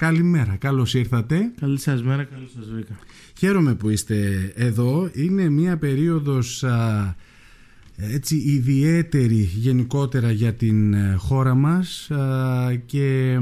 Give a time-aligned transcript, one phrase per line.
[0.00, 1.52] Καλημέρα, καλώς ήρθατε.
[1.60, 2.98] Καλή σας μέρα, καλώς σας βρήκα.
[3.38, 5.10] Χαίρομαι που είστε εδώ.
[5.14, 7.16] Είναι μια περίοδος α,
[7.96, 13.38] έτσι ιδιαίτερη γενικότερα για την ε, χώρα μας α, και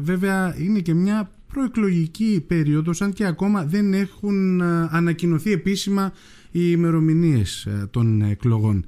[0.00, 6.12] βέβαια είναι και μια προεκλογική περίοδος αν και ακόμα δεν έχουν ανακοινωθεί επίσημα
[6.50, 8.84] οι ημερομηνίες των εκλογών.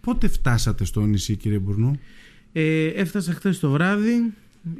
[0.00, 1.98] Πότε φτάσατε στο νησί κύριε Μπουρνού;
[2.52, 4.32] Ε, έφτασα χθες το βράδυ.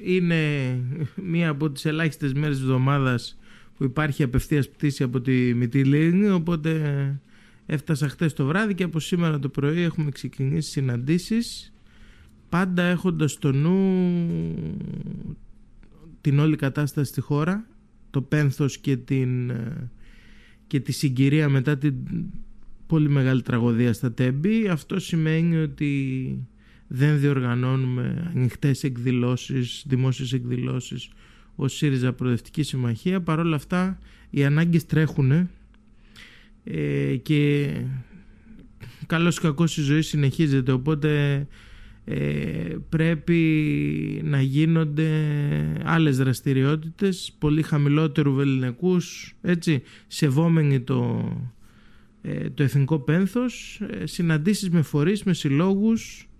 [0.02, 0.74] Είναι
[1.14, 3.38] μία από τις ελάχιστες μέρες της εβδομάδας
[3.76, 7.20] που υπάρχει απευθείας πτήση από τη Μυτιλίνη οπότε
[7.66, 11.72] έφτασα χθες το βράδυ και από σήμερα το πρωί έχουμε ξεκινήσει συναντήσεις
[12.48, 14.06] πάντα έχοντας στο νου
[16.20, 17.66] την όλη κατάσταση στη χώρα
[18.10, 19.52] το πένθος και, την,
[20.66, 21.94] και τη συγκυρία μετά την
[22.86, 24.68] πολύ μεγάλη τραγωδία στα Τέμπη.
[24.68, 26.48] Αυτό σημαίνει ότι
[26.88, 31.08] δεν διοργανώνουμε ανοιχτές εκδηλώσεις, δημόσιες εκδηλώσεις
[31.54, 33.20] ως ΣΥΡΙΖΑ Προοδευτική Συμμαχία.
[33.20, 33.98] Παρ' όλα αυτά
[34.30, 35.48] οι ανάγκες τρέχουν
[36.64, 37.70] ε, και
[39.06, 41.46] καλώς ή κακός η ζωή συνεχίζεται οπότε
[42.04, 45.10] ε, πρέπει να γίνονται
[45.84, 51.30] άλλες δραστηριότητες πολύ χαμηλότερου βεληνικούς έτσι, σεβόμενοι το,
[52.22, 56.35] ε, το εθνικό πένθος ε, συναντήσεις με φορείς, με συλλόγους ε,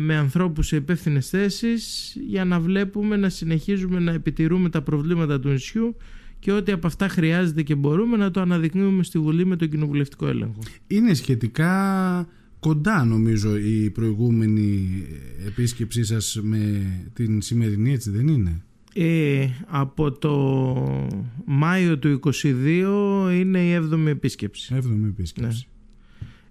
[0.00, 5.48] με ανθρώπους σε υπεύθυνες θέσεις για να βλέπουμε να συνεχίζουμε να επιτηρούμε τα προβλήματα του
[5.48, 5.96] νησιού
[6.38, 10.26] και ό,τι από αυτά χρειάζεται και μπορούμε να το αναδεικνύουμε στη Βουλή με τον κοινοβουλευτικό
[10.26, 10.58] έλεγχο.
[10.86, 12.28] Είναι σχετικά
[12.60, 15.02] κοντά νομίζω η προηγούμενη
[15.46, 18.62] επίσκεψή σας με την σημερινή έτσι δεν είναι;
[18.94, 21.06] Ε, από το
[21.44, 24.74] Μάιο του 2022 είναι η 7η επίσκεψη.
[24.74, 25.68] 7η επίσκεψη.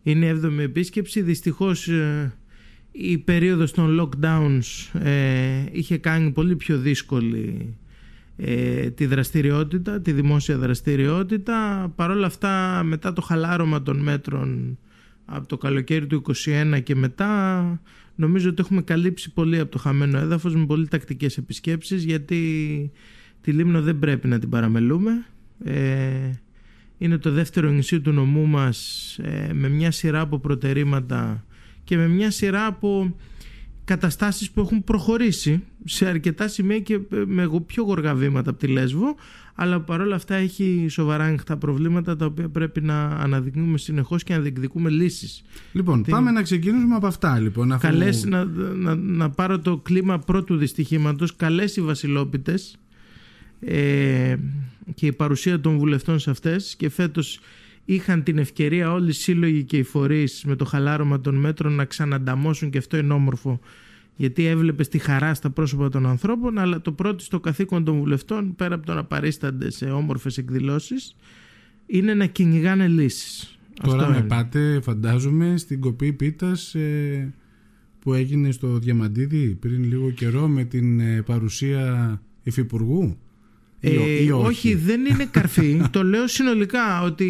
[0.04, 0.12] Ναι.
[0.12, 1.22] Είναι η 7η επίσκεψη.
[1.22, 2.34] Δυστυχώς ε,
[2.92, 7.76] η περίοδος των lockdowns ε, είχε κάνει πολύ πιο δύσκολη
[8.38, 11.92] ε, τη δραστηριότητα, τη δημόσια δραστηριότητα.
[11.96, 14.78] Παρ' όλα αυτά μετά το χαλάρωμα των μέτρων
[15.26, 17.82] από το καλοκαίρι του 2021 και μετά
[18.16, 22.92] νομίζω ότι έχουμε καλύψει πολύ από το χαμένο έδαφος με πολύ τακτικές επισκέψεις γιατί
[23.42, 25.26] τη Λίμνο δεν πρέπει να την παραμελούμε.
[25.64, 26.32] Ε,
[26.98, 31.46] είναι το δεύτερο νησί του νομού μας ε, με μια σειρά από προτερήματα
[31.92, 33.16] και με μια σειρά από
[33.84, 39.16] καταστάσεις που έχουν προχωρήσει σε αρκετά σημεία και με πιο γοργά βήματα από τη Λέσβο
[39.56, 44.40] αλλά παρόλα αυτά έχει σοβαρά ανοιχτά προβλήματα τα οποία πρέπει να αναδεικνύουμε συνεχώς και να
[44.40, 45.44] διεκδικούμε λύσεις.
[45.72, 47.40] Λοιπόν, πάμε να ξεκινήσουμε από αυτά.
[47.40, 47.82] Λοιπόν, αφού...
[47.82, 51.36] καλές, να, να, να πάρω το κλίμα πρώτου δυστυχήματος.
[51.36, 52.78] Καλές οι βασιλόπιτες
[53.60, 54.36] ε,
[54.94, 57.40] και η παρουσία των βουλευτών σε αυτές και φέτος
[57.86, 61.86] είχαν την ευκαιρία όλοι οι σύλλογοι και οι φορείς με το χαλάρωμα των μέτρων να
[61.86, 63.60] ξανανταμώσουν και αυτό είναι όμορφο
[64.16, 68.56] γιατί έβλεπες τη χαρά στα πρόσωπα των ανθρώπων αλλά το πρώτο στο καθήκον των βουλευτών
[68.56, 71.16] πέρα από το να παρίστανται σε όμορφες εκδηλώσεις
[71.86, 73.60] είναι να κυνηγάνε λύσεις.
[73.84, 77.34] Τώρα με πάτε φαντάζομαι στην κοπή πίτας ε,
[78.00, 83.18] που έγινε στο Διαμαντίδη πριν λίγο καιρό με την ε, παρουσία υφυπουργού.
[83.84, 84.76] Ε, όχι.
[84.76, 85.82] δεν είναι καρφί.
[85.92, 87.30] το λέω συνολικά ότι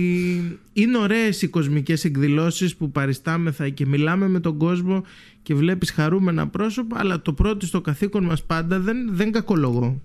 [0.74, 5.04] είναι ωραίες οι κοσμικές εκδηλώσεις που παριστάμεθα και μιλάμε με τον κόσμο
[5.42, 10.02] και βλέπεις χαρούμενα πρόσωπα αλλά το πρώτο στο καθήκον μας πάντα δεν, δεν κακολογω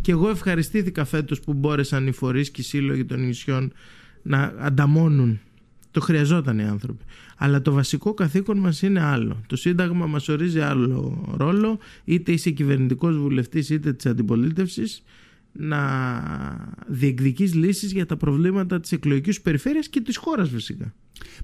[0.00, 3.72] Και εγώ ευχαριστήθηκα φέτος που μπόρεσαν οι φορείς και οι σύλλογοι των νησιών
[4.22, 5.40] να ανταμώνουν.
[5.90, 7.04] Το χρειαζόταν οι άνθρωποι.
[7.36, 9.40] Αλλά το βασικό καθήκον μας είναι άλλο.
[9.46, 15.02] Το Σύνταγμα μας ορίζει άλλο ρόλο, είτε είσαι κυβερνητικός βουλευτής είτε της αντιπολίτευσης
[15.60, 20.94] να διεκδικείς λύσεις για τα προβλήματα της εκλογικής σου περιφέρειας και της χώρας φυσικά.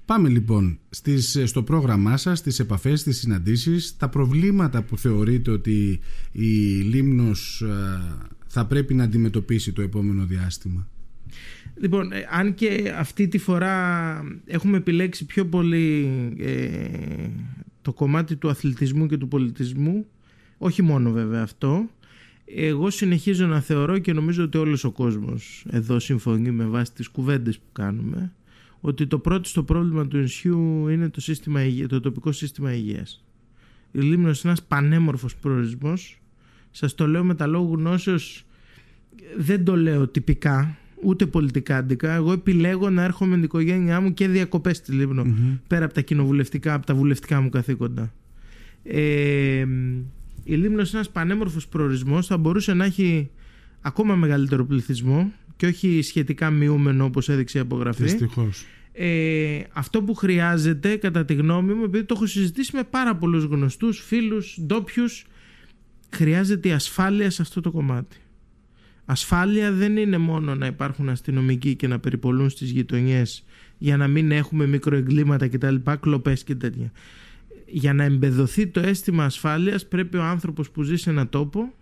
[0.04, 6.00] Πάμε λοιπόν στις, στο πρόγραμμά σας, στις επαφές, στις συναντήσεις, τα προβλήματα που θεωρείτε ότι
[6.32, 6.48] η
[6.80, 8.00] Λίμνος ε,
[8.46, 10.88] θα πρέπει να αντιμετωπίσει το επόμενο διάστημα.
[11.80, 16.08] Λοιπόν, ε, αν και αυτή τη φορά έχουμε επιλέξει πιο πολύ
[16.38, 17.28] ε,
[17.82, 20.06] το κομμάτι του αθλητισμού και του πολιτισμού,
[20.58, 21.88] όχι μόνο βέβαια αυτό,
[22.56, 27.08] εγώ συνεχίζω να θεωρώ και νομίζω ότι όλος ο κόσμος εδώ συμφωνεί με βάση τις
[27.08, 28.32] κουβέντες που κάνουμε
[28.80, 33.24] ότι το πρώτο στο πρόβλημα του νησιού είναι το, σύστημα, το τοπικό σύστημα υγείας.
[33.92, 36.20] Η Λίμνος είναι ένας πανέμορφος προορισμός.
[36.70, 38.44] Σας το λέω με τα λόγου γνώσεως,
[39.38, 42.12] δεν το λέω τυπικά, ούτε πολιτικά αντικά.
[42.12, 45.26] Εγώ επιλέγω να έρχομαι με την οικογένειά μου και διακοπές στη λιμνο
[45.66, 48.12] πέρα από τα κοινοβουλευτικά, από τα βουλευτικά μου καθήκοντα.
[48.82, 49.66] Ε,
[50.44, 53.30] η Λίμνος είναι ένας πανέμορφος προορισμός, θα μπορούσε να έχει
[53.80, 58.02] ακόμα μεγαλύτερο πληθυσμό και όχι σχετικά μειούμενο όπως έδειξε η απογραφή.
[58.02, 58.64] Δυστυχώς.
[58.92, 63.44] Ε, αυτό που χρειάζεται κατά τη γνώμη μου, επειδή το έχω συζητήσει με πάρα πολλούς
[63.44, 65.26] γνωστούς, φίλους, ντόπιους,
[66.10, 68.16] χρειάζεται η ασφάλεια σε αυτό το κομμάτι.
[69.04, 73.44] Ασφάλεια δεν είναι μόνο να υπάρχουν αστυνομικοί και να περιπολούν στις γειτονιές
[73.78, 76.92] για να μην έχουμε μικροεγκλήματα κτλ, κλοπές και τέτοια.
[77.66, 81.72] Για να εμπεδοθεί το αίσθημα ασφάλειας πρέπει ο άνθρωπος που ζει σε ένα τόπο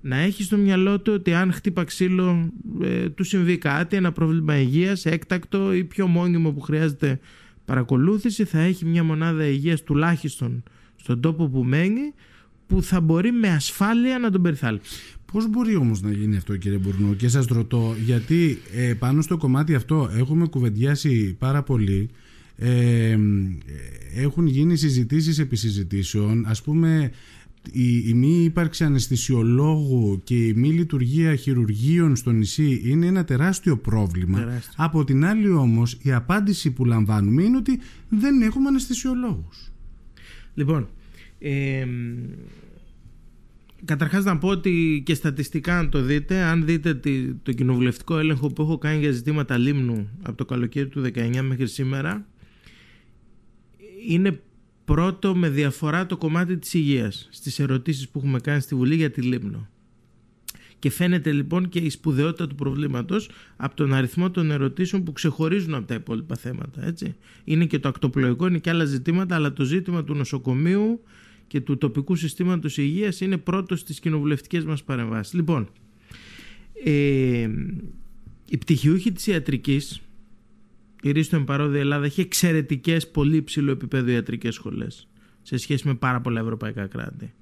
[0.00, 2.52] να έχει στο μυαλό του ότι αν χτύπα ξύλο
[2.82, 7.20] ε, του συμβεί κάτι, ένα πρόβλημα υγείας, έκτακτο ή πιο μόνιμο που χρειάζεται
[7.64, 10.62] παρακολούθηση, θα έχει μια μονάδα υγείας τουλάχιστον
[10.96, 12.14] στον τόπο που μένει
[12.66, 14.96] που θα μπορεί με ασφάλεια να τον περιθάλψει.
[15.32, 19.36] Πώς μπορεί όμως να γίνει αυτό κύριε Μπουρνού και σας ρωτώ γιατί ε, πάνω στο
[19.36, 22.10] κομμάτι αυτό έχουμε κουβεντιάσει πάρα πολύ
[22.56, 23.18] ε,
[24.14, 27.10] έχουν γίνει συζητήσεις επί συζητήσεων ας πούμε
[27.70, 33.76] η, η μη ύπαρξη αναισθησιολόγου και η μη λειτουργία χειρουργείων στο νησί είναι ένα τεράστιο
[33.76, 34.62] πρόβλημα.
[34.76, 37.78] Από την άλλη όμως η απάντηση που λαμβάνουμε είναι ότι
[38.08, 39.72] δεν έχουμε αναισθησιολόγους.
[40.54, 40.88] Λοιπόν,
[41.38, 41.86] ε,
[43.84, 46.94] καταρχάς να πω ότι και στατιστικά αν το δείτε, αν δείτε
[47.42, 51.66] το κοινοβουλευτικό έλεγχο που έχω κάνει για ζητήματα λίμνου από το καλοκαίρι του 19 μέχρι
[51.66, 52.26] σήμερα,
[54.08, 54.40] είναι
[54.84, 59.10] πρώτο με διαφορά το κομμάτι της υγείας στις ερωτήσεις που έχουμε κάνει στη Βουλή για
[59.10, 59.68] τη Λίμνο.
[60.78, 65.74] Και φαίνεται λοιπόν και η σπουδαιότητα του προβλήματος από τον αριθμό των ερωτήσεων που ξεχωρίζουν
[65.74, 66.86] από τα υπόλοιπα θέματα.
[66.86, 67.14] Έτσι.
[67.44, 71.00] Είναι και το ακτοπλοϊκό, είναι και άλλα ζητήματα, αλλά το ζήτημα του νοσοκομείου
[71.46, 75.34] και του τοπικού συστήματος υγείας είναι πρώτος στις κοινοβουλευτικές μας παρεμβάσεις.
[75.34, 75.68] Λοιπόν,
[76.84, 77.48] ε,
[78.48, 80.00] οι πτυχιούχοι της ιατρικής
[81.02, 85.08] η Ρίστο Εμπαρόδη Ελλάδα έχει εξαιρετικές, πολύ υψηλό επίπεδο ιατρικές σχολές
[85.42, 87.32] σε σχέση με πάρα πολλά ευρωπαϊκά κράτη.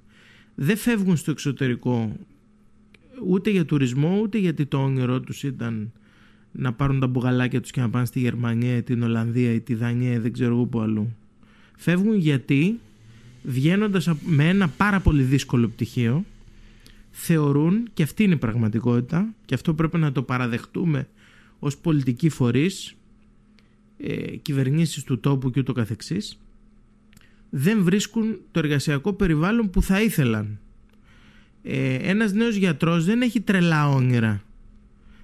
[0.55, 2.15] Δεν φεύγουν στο εξωτερικό
[3.27, 5.91] ούτε για τουρισμό, ούτε γιατί το όνειρό τους ήταν
[6.51, 10.19] να πάρουν τα μπουγαλάκια τους και να πάνε στη Γερμανία, την Ολλανδία ή τη Δανία,
[10.19, 11.15] δεν ξέρω εγώ που αλλού.
[11.77, 12.79] Φεύγουν γιατί
[13.43, 16.25] βγαίνοντας με ένα πάρα πολύ δύσκολο πτυχίο
[17.11, 21.07] θεωρούν, και αυτή είναι η πραγματικότητα και αυτό πρέπει να το παραδεχτούμε
[21.59, 22.95] ως πολιτικοί φορείς
[24.03, 26.39] ε, κυβερνήσεις του τόπου και ούτω καθεξής
[27.53, 30.59] δεν βρίσκουν το εργασιακό περιβάλλον που θα ήθελαν.
[31.63, 34.43] Ε, ένας νέος γιατρός δεν έχει τρελά όνειρα.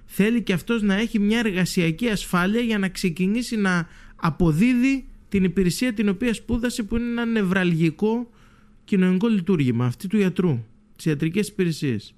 [0.06, 5.92] Θέλει και αυτός να έχει μια εργασιακή ασφάλεια για να ξεκινήσει να αποδίδει την υπηρεσία
[5.92, 8.30] την οποία σπούδασε που είναι ένα νευραλγικό
[8.84, 10.64] κοινωνικό λειτουργήμα αυτή του γιατρού,
[10.96, 12.14] τις ιατρικές υπηρεσίες.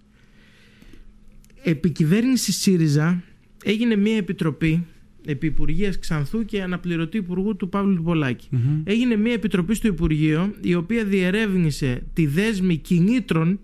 [1.63, 3.23] Επί κυβέρνηση ΣΥΡΙΖΑ
[3.65, 4.87] έγινε μια επιτροπή
[5.25, 8.49] επί Υπουργείας Ξανθού και αναπληρωτή Υπουργού του Παύλου του πολακη
[8.85, 13.61] Έγινε μια επιτροπή στο Υπουργείο η οποία διερεύνησε τη δέσμη κινήτρων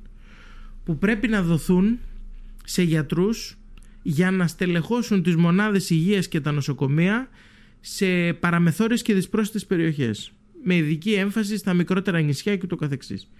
[0.84, 1.98] που πρέπει να δοθούν
[2.64, 3.56] σε γιατρούς
[4.02, 7.28] για να στελεχώσουν τις μονάδες υγείας και τα νοσοκομεία
[7.80, 10.32] σε παραμεθόρες και δυσπρόσιτες περιοχές
[10.64, 13.30] με ειδική έμφαση στα μικρότερα νησιά και το καθεξής.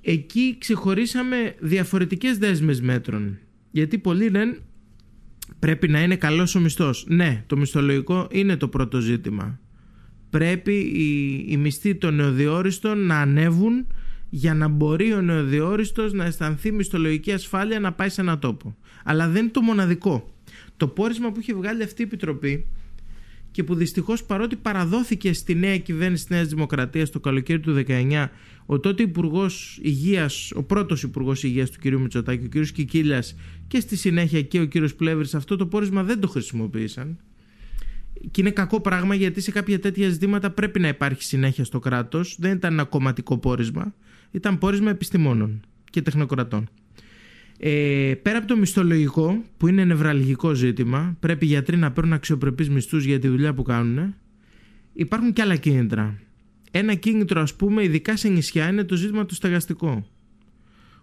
[0.00, 3.38] Εκεί ξεχωρίσαμε διαφορετικές δέσμες μέτρων
[3.70, 4.58] γιατί πολλοί λένε
[5.58, 7.04] Πρέπει να είναι καλός ο μισθός.
[7.08, 9.58] Ναι, το μισθολογικό είναι το πρώτο ζήτημα.
[10.30, 13.86] Πρέπει οι, οι μισθοί των νεοδιόριστων να ανέβουν
[14.30, 18.76] για να μπορεί ο νεοδιόριστος να αισθανθεί μισθολογική ασφάλεια να πάει σε ένα τόπο.
[19.04, 20.34] Αλλά δεν είναι το μοναδικό.
[20.76, 22.66] Το πόρισμα που έχει βγάλει αυτή η Επιτροπή
[23.50, 28.28] και που δυστυχώς παρότι παραδόθηκε στη νέα κυβέρνηση της Νέας Δημοκρατίας το καλοκαίρι του 19,
[28.66, 32.00] ο τότε Υπουργός Υγείας, ο πρώτος Υπουργός Υγείας του κ.
[32.00, 32.66] Μητσοτάκη, ο κ.
[32.66, 33.34] Κικίλιας
[33.66, 34.72] και στη συνέχεια και ο κ.
[34.96, 37.18] Πλεύρης, αυτό το πόρισμα δεν το χρησιμοποίησαν.
[38.30, 42.36] Και είναι κακό πράγμα γιατί σε κάποια τέτοια ζητήματα πρέπει να υπάρχει συνέχεια στο κράτος.
[42.38, 43.94] Δεν ήταν ένα κομματικό πόρισμα.
[44.30, 46.68] Ήταν πόρισμα επιστημόνων και τεχνοκρατών.
[47.60, 52.70] Ε, πέρα από το μισθολογικό, που είναι νευραλγικό ζήτημα, πρέπει οι γιατροί να παίρνουν αξιοπρεπείς
[52.70, 54.14] μισθούς για τη δουλειά που κάνουν.
[54.92, 56.20] Υπάρχουν και άλλα κίνητρα.
[56.70, 60.06] Ένα κίνητρο, ας πούμε, ειδικά σε νησιά, είναι το ζήτημα του στεγαστικού.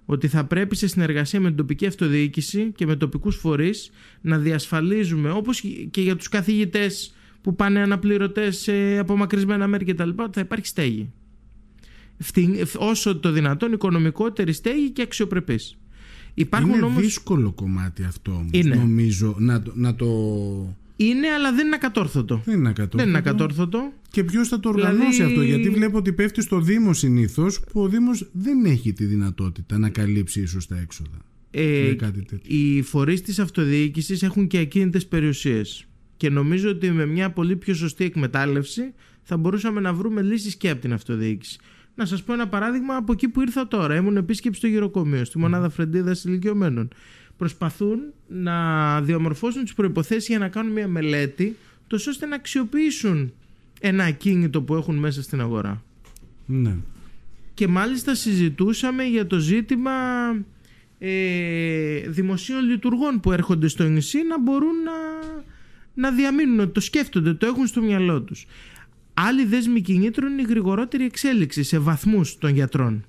[0.05, 5.31] Ότι θα πρέπει σε συνεργασία με την τοπική αυτοδιοίκηση και με τοπικούς φορείς να διασφαλίζουμε,
[5.31, 10.67] όπως και για τους καθηγητές που πάνε αναπληρωτές σε απομακρυσμένα μέρη κτλ., ότι θα υπάρχει
[10.67, 11.11] στέγη.
[12.77, 15.77] Όσο το δυνατόν οικονομικότερη στέγη και αξιοπρεπής.
[16.35, 17.01] Υπάρχουν είναι όμως...
[17.01, 18.75] δύσκολο κομμάτι αυτό όμως, είναι.
[18.75, 20.07] νομίζω να, να το...
[20.95, 22.41] Είναι αλλά δεν είναι ακατόρθωτο.
[22.45, 22.97] Δεν είναι ακατόρθωτο.
[22.97, 23.91] Δεν είναι ακατόρθωτο.
[24.09, 27.81] Και ποιος θα το οργανώσει δηλαδή- αυτό, γιατί βλέπω ότι πέφτει στο Δήμο συνήθως, που
[27.81, 31.17] ο Δήμος δεν έχει τη δυνατότητα να καλύψει ίσως τα έξοδα.
[31.51, 31.95] Ε,
[32.41, 35.85] οι φορείς της αυτοδιοίκησης έχουν και ακίνητες περιουσίες.
[36.17, 38.81] Και νομίζω ότι με μια πολύ πιο σωστή εκμετάλλευση
[39.23, 41.59] θα μπορούσαμε να βρούμε λύσεις και από την αυτοδιοίκηση.
[41.95, 43.95] Να σας πω ένα παράδειγμα από εκεί που ήρθα τώρα.
[43.95, 46.87] Ήμουν επίσκεψη στο γυροκομείο, στη μονάδα φροντίδα ηλικιωμένων.
[47.37, 51.55] Προσπαθούν να διαμορφώσουν τις προποθέσει για να κάνουν μια μελέτη,
[51.87, 53.33] τόσο ώστε να αξιοποιήσουν
[53.79, 55.83] ένα ακίνητο που έχουν μέσα στην αγορά.
[56.45, 56.75] Ναι.
[57.53, 59.91] Και μάλιστα συζητούσαμε για το ζήτημα
[60.99, 64.93] ε, δημοσίων λειτουργών που έρχονται στο νησί να μπορούν να,
[65.93, 68.45] να διαμείνουν, το σκέφτονται, το έχουν στο μυαλό τους.
[69.17, 73.05] Άλλη δέσμη κινήτρων είναι η γρηγορότερη εξέλιξη σε βαθμούς των γιατρών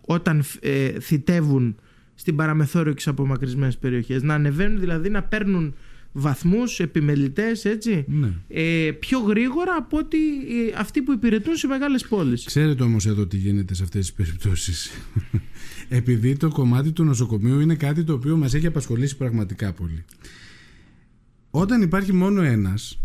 [0.00, 1.76] όταν ε, θητεύουν
[2.14, 4.22] στην παραμεθόριο και απομακρυσμένες περιοχές.
[4.22, 5.74] Να ανεβαίνουν δηλαδή να παίρνουν
[6.12, 8.32] βαθμούς, επιμελητές έτσι Ναι.
[8.48, 12.44] ε, πιο γρήγορα από ότι ε, αυτοί που υπηρετούν σε μεγάλες πόλεις.
[12.44, 14.90] Ξέρετε όμως εδώ τι γίνεται σε αυτές τις περιπτώσεις.
[15.88, 20.04] Επειδή το κομμάτι του νοσοκομείου είναι κάτι το οποίο μας έχει απασχολήσει πραγματικά πολύ.
[21.50, 23.00] Όταν υπάρχει μόνο ένας,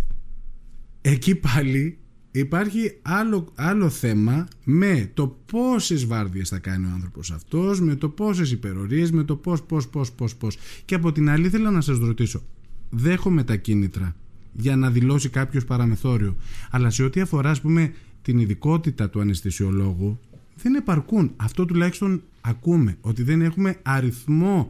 [1.01, 1.98] εκεί πάλι
[2.39, 8.09] υπάρχει άλλο, άλλο θέμα με το πόσες βάρδιες θα κάνει ο άνθρωπος αυτός, με το
[8.09, 10.57] πόσες υπερορίες, με το πώς, πώς, πώς, πώς, πώς.
[10.85, 12.41] Και από την άλλη θέλω να σας ρωτήσω,
[12.89, 14.15] δέχομαι τα κίνητρα
[14.53, 16.35] για να δηλώσει κάποιος παραμεθόριο.
[16.69, 20.19] Αλλά σε ό,τι αφορά, ας πούμε, την ειδικότητα του αναισθησιολόγου,
[20.55, 21.31] δεν επαρκούν.
[21.35, 24.69] Αυτό τουλάχιστον ακούμε, ότι δεν έχουμε αριθμό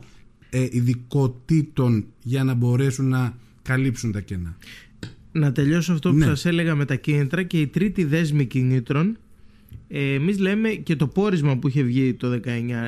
[0.49, 4.57] ε, ειδικοτήτων για να μπορέσουν να καλύψουν τα κενά.
[5.37, 6.25] Να τελειώσω αυτό που Ναι.
[6.25, 9.17] σας έλεγα με τα κίνητρα και η τρίτη δέσμη κινήτρων
[9.87, 12.39] ε, εμείς λέμε και το πόρισμα που είχε βγει το 19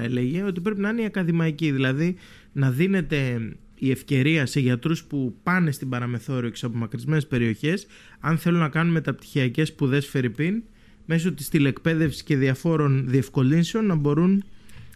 [0.04, 2.16] έλεγε ότι πρέπει να είναι η ακαδημαϊκή δηλαδή
[2.52, 7.88] να δίνεται η ευκαιρία σε γιατρούς που πάνε στην παραμεθόριο και σε απομακρυσμένες περιοχές
[8.20, 10.64] αν θέλουν να κάνουν μεταπτυχιακές σπουδές Φερρυπίν
[11.06, 14.44] μέσω της τηλεκπαίδευσης και διαφόρων διευκολύνσεων να μπορούν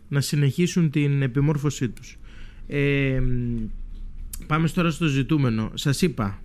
[0.07, 2.17] να συνεχίσουν την επιμόρφωσή τους.
[2.67, 3.21] Ε,
[4.47, 5.71] πάμε τώρα στο ζητούμενο.
[5.73, 6.41] Σας είπα,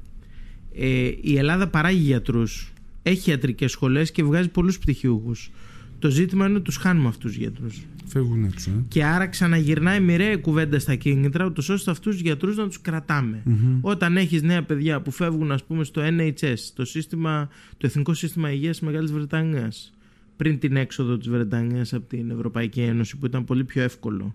[0.78, 5.50] ε, η Ελλάδα παράγει γιατρούς, έχει ιατρικές σχολές και βγάζει πολλούς πτυχιούχους.
[5.98, 7.86] Το ζήτημα είναι ότι τους χάνουμε αυτούς τους γιατρούς.
[8.06, 8.70] Φεύγουν έξω.
[8.70, 8.84] Ε.
[8.88, 12.80] Και άρα ξαναγυρνάει μοιραία η κουβέντα στα κίνητρα, ούτως ώστε αυτούς τους γιατρούς να τους
[12.80, 13.42] κρατάμε.
[13.44, 13.78] Μμμ.
[13.80, 18.52] Όταν έχεις νέα παιδιά που φεύγουν ας πούμε στο NHS, το, σύστημα, το Εθνικό Σύστημα
[18.52, 19.92] Υγείας της Μεγάλης Βρετανίας,
[20.36, 24.34] πριν την έξοδο της Βρετανίας από την Ευρωπαϊκή Ένωση που ήταν πολύ πιο εύκολο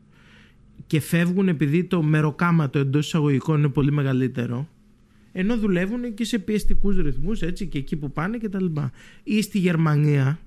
[0.88, 4.68] και φεύγουν επειδή το μεροκάματο εντός εισαγωγικών είναι πολύ μεγαλύτερο
[5.32, 8.92] ενώ δουλεύουν και σε πιεστικούς ρυθμούς έτσι και εκεί που πάνε και τα λοιπά.
[9.24, 10.40] Ή στη Γερμανία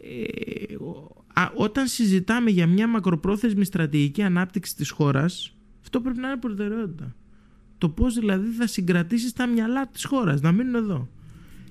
[0.00, 6.28] ε, ο- α, όταν συζητάμε για μια μακροπρόθεσμη στρατηγική ανάπτυξη της χώρας αυτό πρέπει να
[6.28, 7.14] είναι προτεραιότητα.
[7.78, 11.08] Το πώς δηλαδή θα συγκρατήσεις τα μυαλά της χώρας να μείνουν εδώ.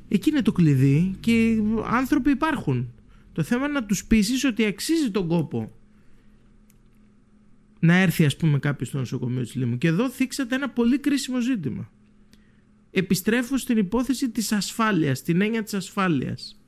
[0.07, 1.57] Εκεί είναι το κλειδί και
[1.91, 2.91] άνθρωποι υπάρχουν.
[3.33, 5.71] Το θέμα είναι να τους πείσεις ότι αξίζει τον κόπο
[7.83, 9.77] να έρθει ας πούμε κάποιος στο νοσοκομείο της Λίμου.
[9.77, 11.91] Και εδώ θίξατε ένα πολύ κρίσιμο ζήτημα.
[12.91, 16.61] Επιστρέφω στην υπόθεση της ασφάλειας, την έννοια της ασφάλειας.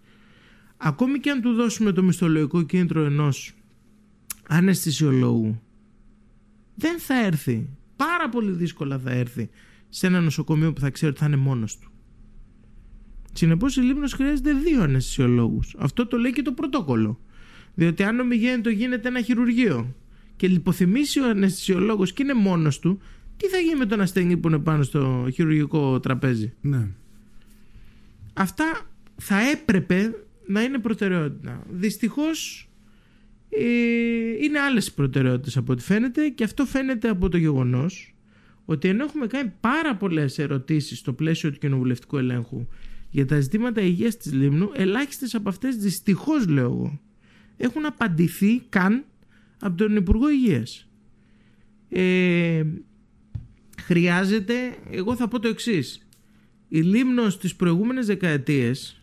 [0.77, 3.53] Ακόμη και αν του δώσουμε το μισθολογικό κίνητρο ενός
[4.47, 5.61] αναισθησιολόγου,
[6.75, 9.49] δεν θα έρθει, πάρα πολύ δύσκολα θα έρθει
[9.89, 11.91] σε ένα νοσοκομείο που θα ξέρει ότι θα είναι μόνος του.
[13.33, 15.75] Συνεπώς η Λίμνος χρειάζεται δύο αναισθησιολόγους.
[15.79, 17.19] Αυτό το λέει και το πρωτόκολλο.
[17.73, 19.95] Διότι αν ομιγέννητο γίνεται ένα χειρουργείο
[20.35, 22.99] και λιποθυμήσει ο αναισθησιολόγος και είναι μόνος του,
[23.37, 26.87] τι θα γίνει με τον ασθενή που είναι πάνω στο χειρουργικό τραπέζι; Ναι.
[28.33, 28.81] Αυτά
[29.15, 30.13] θα έπρεπε
[30.47, 31.63] να είναι προτεραιότητα.
[31.69, 32.69] Δυστυχώς
[33.49, 33.63] ε,
[34.43, 38.15] είναι άλλες οι προτεραιότητες από ό,τι φαίνεται και αυτό φαίνεται από το γεγονός
[38.65, 42.67] ότι ενώ έχουμε κάνει πάρα πολλές ερωτήσεις στο πλαίσιο του κοινοβουλευτικού ελέγχου
[43.09, 46.99] για τα ζητήματα υγείας της Λίμνου, ελάχιστες από αυτές δυστυχώς λέω εγώ
[47.57, 49.05] έχουν απαντηθεί καν
[49.59, 50.87] από τον Υπουργό Υγείας.
[51.89, 52.63] Ε,
[53.81, 54.53] χρειάζεται,
[54.91, 56.07] εγώ θα πω το εξής.
[56.67, 59.01] Η Λίμνος τις προηγούμενες δεκαετίες,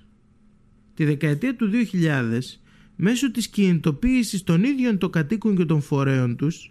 [0.94, 2.61] τη δεκαετία του 2000,
[2.97, 6.71] μέσω της κινητοποίησης των ίδιων των κατοίκων και των φορέων τους,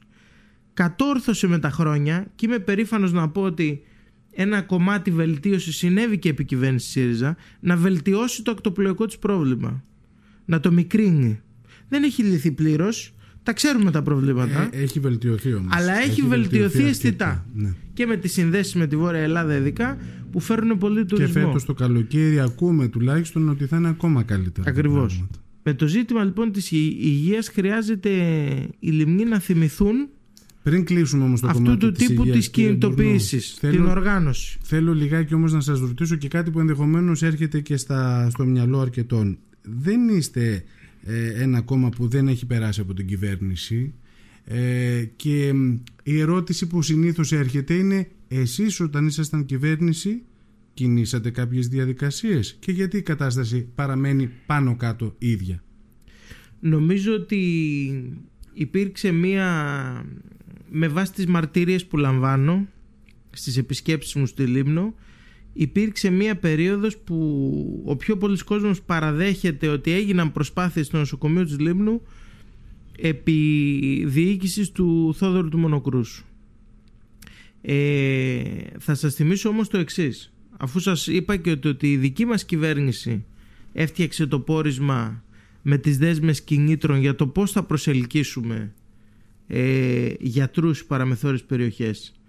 [0.74, 3.84] κατόρθωσε με τα χρόνια και είμαι περήφανος να πω ότι
[4.32, 9.84] ένα κομμάτι βελτίωσης συνέβη και επί κυβέρνηση ΣΥΡΙΖΑ να βελτιώσει το ακτοπλοϊκό της πρόβλημα.
[10.46, 11.42] Να το μικρύνει.
[11.90, 13.14] Δεν έχει λυθεί πλήρως.
[13.44, 14.70] Τα ξέρουμε τα προβλήματα.
[14.72, 15.68] Ε, έχει βελτιωθεί όμως.
[15.76, 16.88] Αλλά έχει βελτιωθεί αρκετά.
[16.90, 17.46] αισθητά.
[17.54, 17.74] Ναι.
[17.94, 19.98] Και με τις συνδέσεις με τη Βόρεια Ελλάδα ειδικά
[20.32, 21.34] που φέρνουν πολύ Και τουρισμό.
[21.34, 24.64] φέτος το καλοκαίρι ακούμε τουλάχιστον ότι θα είναι ακόμα καλύτερα.
[24.66, 25.14] τα Ακριβώς.
[25.14, 25.40] πράγματα.
[25.64, 28.10] Με το ζήτημα λοιπόν της υγ- υγείας χρειάζεται
[28.80, 29.96] οι λιμνοί να θυμηθούν
[30.64, 33.84] Πριν κλείσουμε όμως το αυτού κομμάτι του της τύπου υγείας, της κύριε κινητοποίησης, Μπουρνού, την
[33.86, 34.58] θέλω, οργάνωση.
[34.62, 38.80] θέλω λιγάκι όμως να σας ρωτήσω και κάτι που ενδεχομένως έρχεται και στα, στο μυαλό
[38.80, 39.38] αρκετών.
[39.62, 40.62] Δεν είστε ε,
[41.36, 43.94] ένα κόμμα που δεν έχει περάσει από την κυβέρνηση
[44.44, 50.22] ε, και μ, η ερώτηση που συνήθως έρχεται είναι εσείς όταν ήσασταν κυβέρνηση
[50.74, 55.64] κινήσατε κάποιες διαδικασίες και γιατί η κατάσταση παραμένει πάνω κάτω ίδια;
[56.60, 57.40] Νομίζω ότι
[58.54, 59.48] υπήρξε μία
[60.70, 62.68] με βάση τις μαρτύριες που λαμβάνω
[63.30, 64.94] στις επισκέψεις μου στη Λίμνο
[65.54, 71.60] υπήρξε μία περίοδος που ο πιο πολλής κόσμος παραδέχεται ότι έγιναν προσπάθειες στο νοσοκομείο της
[71.60, 72.02] Λίμνου
[72.98, 76.26] επί διοίκησης του Θόδωρου του Μονοκρούσου.
[77.62, 78.44] Ε,
[78.80, 80.34] θα σας θυμίσω όμως το εξής.
[80.58, 83.26] Αφού σας είπα και ότι η δική μας κυβέρνηση
[83.74, 85.24] έφτιαξε το πόρισμα
[85.62, 88.74] με τις δέσμες κινήτρων για το πώς θα προσελκύσουμε
[89.48, 92.21] ε, γιατρούς στις παραμεθόρες περιοχές.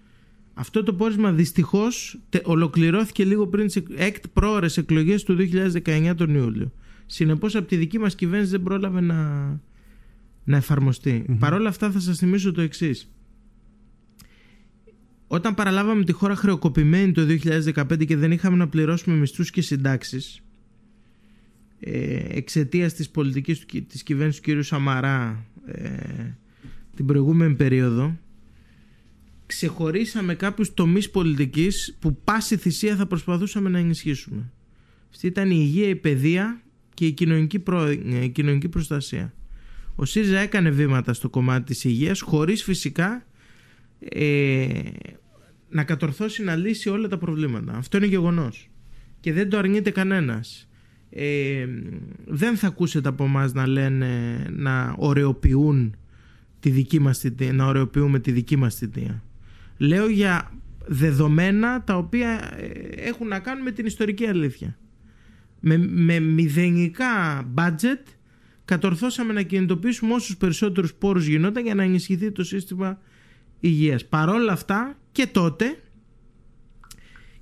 [0.53, 5.37] Αυτό το πόρισμα δυστυχώς ολοκληρώθηκε λίγο πριν τις εκτ πρόορες εκλογές του
[5.83, 6.71] 2019 τον Ιούλιο.
[7.05, 9.49] Συνεπώς από τη δική μας κυβέρνηση δεν πρόλαβε να,
[10.43, 11.25] να εφαρμοστεί.
[11.27, 11.35] Mm-hmm.
[11.39, 13.11] Παρ' όλα αυτά θα σας θυμίσω το εξής.
[15.27, 17.21] Όταν παραλάβαμε τη χώρα χρεοκοπημένη το
[17.75, 20.43] 2015 και δεν είχαμε να πληρώσουμε μισθούς και συντάξεις
[21.79, 24.63] ε, εξαιτίας της πολιτικής της κυβέρνησης του κ.
[24.63, 25.89] Σαμαρά ε,
[26.95, 28.17] την προηγούμενη περίοδο
[29.55, 34.51] ξεχωρίσαμε κάποιους τομείς πολιτικής που πάση θυσία θα προσπαθούσαμε να ενισχύσουμε.
[35.09, 36.61] Αυτή ήταν η υγεία, η παιδεία
[36.93, 37.91] και η κοινωνική, προ...
[38.21, 39.33] η κοινωνική προστασία.
[39.95, 43.25] Ο ΣΥΡΙΖΑ έκανε βήματα στο κομμάτι της υγείας χωρίς φυσικά
[43.99, 44.69] ε,
[45.69, 47.73] να κατορθώσει να λύσει όλα τα προβλήματα.
[47.73, 48.69] Αυτό είναι γεγονός.
[49.19, 50.69] Και δεν το αρνείται κανένας.
[51.09, 51.67] Ε,
[52.25, 55.95] δεν θα ακούσετε από εμάς να λένε να ωρεοποιούν
[56.59, 59.23] τη δική μας θητεία, να ωρεοποιούμε τη δική μας θητεία.
[59.83, 60.51] Λέω για
[60.85, 64.77] δεδομένα τα οποία ε, έχουν να κάνουν με την ιστορική αλήθεια.
[65.59, 68.03] Με, με μηδενικά budget
[68.65, 72.99] κατορθώσαμε να κινητοποιήσουμε όσους περισσότερους πόρους γινόταν για να ενισχυθεί το σύστημα
[73.59, 74.05] υγείας.
[74.05, 75.77] Παρόλα αυτά και τότε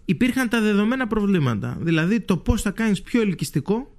[0.06, 1.78] υπήρχαν τα δεδομένα προβλήματα.
[1.82, 3.98] Δηλαδή το πώς θα κάνεις πιο ελκυστικό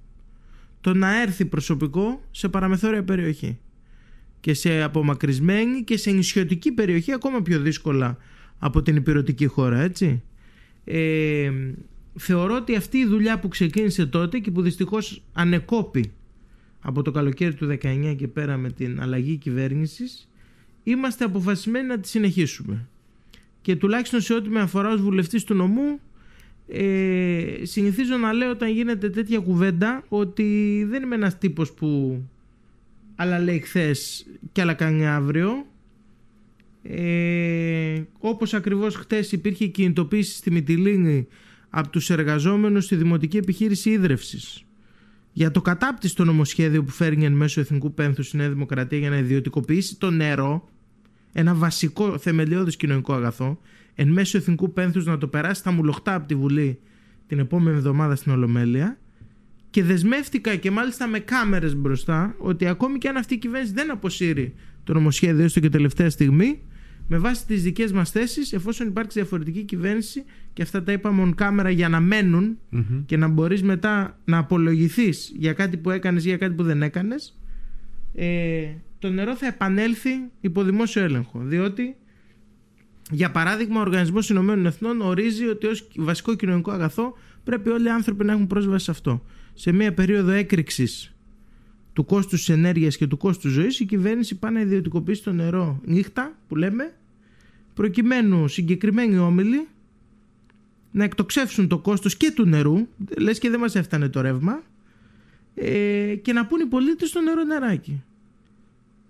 [0.81, 3.59] το να έρθει προσωπικό σε παραμεθόρια περιοχή
[4.39, 8.17] και σε απομακρυσμένη και σε νησιωτική περιοχή ακόμα πιο δύσκολα
[8.63, 10.21] από την υπηρετική χώρα έτσι.
[10.83, 11.51] Ε,
[12.15, 16.11] θεωρώ ότι αυτή η δουλειά που ξεκίνησε τότε και που δυστυχώς ανεκόπη
[16.81, 20.29] από το καλοκαίρι του 19 και πέρα με την αλλαγή κυβέρνησης
[20.83, 22.87] είμαστε αποφασισμένοι να τη συνεχίσουμε.
[23.61, 25.99] Και τουλάχιστον σε ό,τι με αφορά ως βουλευτής του νομού
[26.67, 32.21] ε, συνηθίζω να λέω όταν γίνεται τέτοια κουβέντα ότι δεν είμαι ένας τύπος που
[33.15, 35.65] άλλα λέει χθες και άλλα κάνει αύριο
[36.83, 41.27] ε, όπως ακριβώς χτες υπήρχε κινητοποίηση στη Μυτιλίνη
[41.69, 44.63] από τους εργαζόμενους στη Δημοτική Επιχείρηση Ίδρευσης.
[45.31, 49.17] Για το κατάπτυστο νομοσχέδιο που φέρνει εν μέσω Εθνικού Πένθου στη Νέα Δημοκρατία για να
[49.17, 50.69] ιδιωτικοποιήσει το νερό
[51.33, 53.59] ένα βασικό θεμελιώδης κοινωνικό αγαθό
[53.95, 56.79] εν μέσω εθνικού πένθους να το περάσει στα μουλοχτά από τη Βουλή
[57.27, 58.97] την επόμενη εβδομάδα στην Ολομέλεια.
[59.69, 63.91] Και δεσμεύτηκα και μάλιστα με κάμερες μπροστά ότι ακόμη και αν αυτή η κυβέρνηση δεν
[63.91, 66.61] αποσύρει το νομοσχέδιο έστω και τελευταία στιγμή
[67.07, 71.35] με βάση τις δικές μας θέσεις εφόσον υπάρξει διαφορετική κυβέρνηση και αυτά τα είπαμε on
[71.35, 72.57] κάμερα για να μενουν
[73.05, 76.81] και να μπορείς μετά να απολογηθείς για κάτι που έκανες ή για κάτι που δεν
[76.81, 77.37] έκανες
[78.13, 78.67] ε,
[78.99, 81.39] το νερό θα επανέλθει υπό δημόσιο έλεγχο.
[81.39, 81.95] Διότι,
[83.11, 87.89] για παράδειγμα, ο Οργανισμός Ηνωμένων Εθνών ορίζει ότι ως βασικό κοινωνικό αγαθό πρέπει όλοι οι
[87.89, 89.25] άνθρωποι να έχουν πρόσβαση σε αυτό.
[89.53, 91.12] Σε μια περίοδο έκρηξης
[91.93, 95.81] του κόστους της ενέργειας και του κόστους ζωής, η κυβέρνηση πάει να ιδιωτικοποιήσει το νερό
[95.85, 96.93] νύχτα, που λέμε,
[97.73, 99.67] προκειμένου συγκεκριμένοι όμιλοι
[100.91, 104.63] να εκτοξεύσουν το κόστος και του νερού, λες και δεν μας έφτανε το ρεύμα,
[105.55, 108.03] ε, και να πούν οι πολίτες το νερό νεράκι.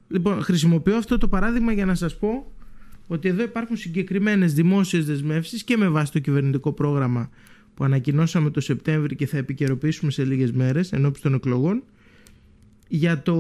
[0.08, 2.52] Λοιπόν, χρησιμοποιώ αυτό το παράδειγμα για να σας πω
[3.08, 7.30] ότι εδώ υπάρχουν συγκεκριμένες δημόσιες δεσμεύσεις και με βάση το κυβερνητικό πρόγραμμα
[7.74, 11.84] που ανακοινώσαμε το Σεπτέμβρη και θα επικαιροποιήσουμε σε λίγες μέρες ενώπιση των εκλογών
[12.88, 13.34] για το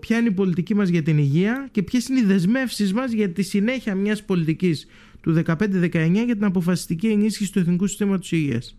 [0.00, 3.30] ποια είναι η πολιτική μας για την υγεία και ποιες είναι οι δεσμεύσεις μας για
[3.30, 4.86] τη συνέχεια μιας πολιτικής
[5.20, 5.90] του 15-19
[6.24, 8.76] για την αποφασιστική ενίσχυση του Εθνικού Συστήματος Υγείας.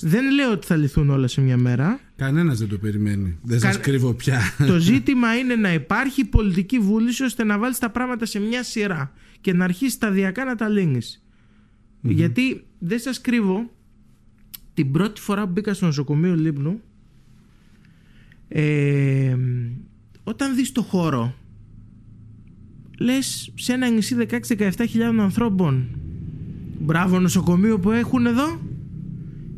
[0.00, 2.00] Δεν λέω ότι θα λυθούν όλα σε μια μέρα.
[2.16, 3.38] Κανένας δεν το περιμένει.
[3.42, 3.72] Δεν Κα...
[3.72, 4.40] σα κρύβω πια.
[4.66, 9.12] Το ζήτημα είναι να υπάρχει πολιτική βούληση ώστε να βάλεις τα πράγματα σε μια σειρά
[9.40, 10.98] και να αρχίσεις σταδιακά να τα λυνει
[12.00, 13.70] Γιατί δεν σας κρύβω,
[14.74, 16.80] την πρώτη φορά που μπήκα στο νοσοκομείο Λίμπνου,
[18.52, 19.36] ε,
[20.24, 21.34] όταν δεις το χώρο,
[22.98, 25.88] λες σε ένα νησί 16-17 χιλιάδων ανθρώπων,
[26.80, 28.60] μπράβο νοσοκομείο που έχουν εδώ,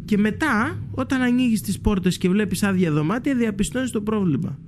[0.05, 4.59] και μετά, όταν ανοίγεις τις πόρτες και βλέπεις άδεια δωμάτια, διαπιστώνεις το πρόβλημα.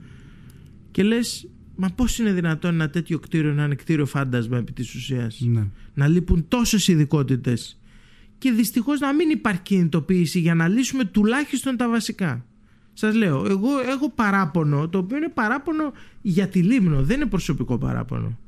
[0.90, 4.94] Και λες, μα πώς είναι δυνατόν ένα τέτοιο κτίριο να είναι κτίριο φάντασμα επί της
[4.94, 5.66] ουσίας; Ναι.
[5.94, 7.80] Να λείπουν τόσες ειδικότητες.
[8.38, 12.46] Και δυστυχώς να μην υπάρχει κινητοποίηση για να λύσουμε τουλάχιστον τα βασικά.
[12.94, 17.78] Σας λέω, εγώ έχω παράπονο, το οποίο είναι παράπονο για τη Λίμνο, δεν είναι προσωπικό
[17.78, 18.38] παράπονο.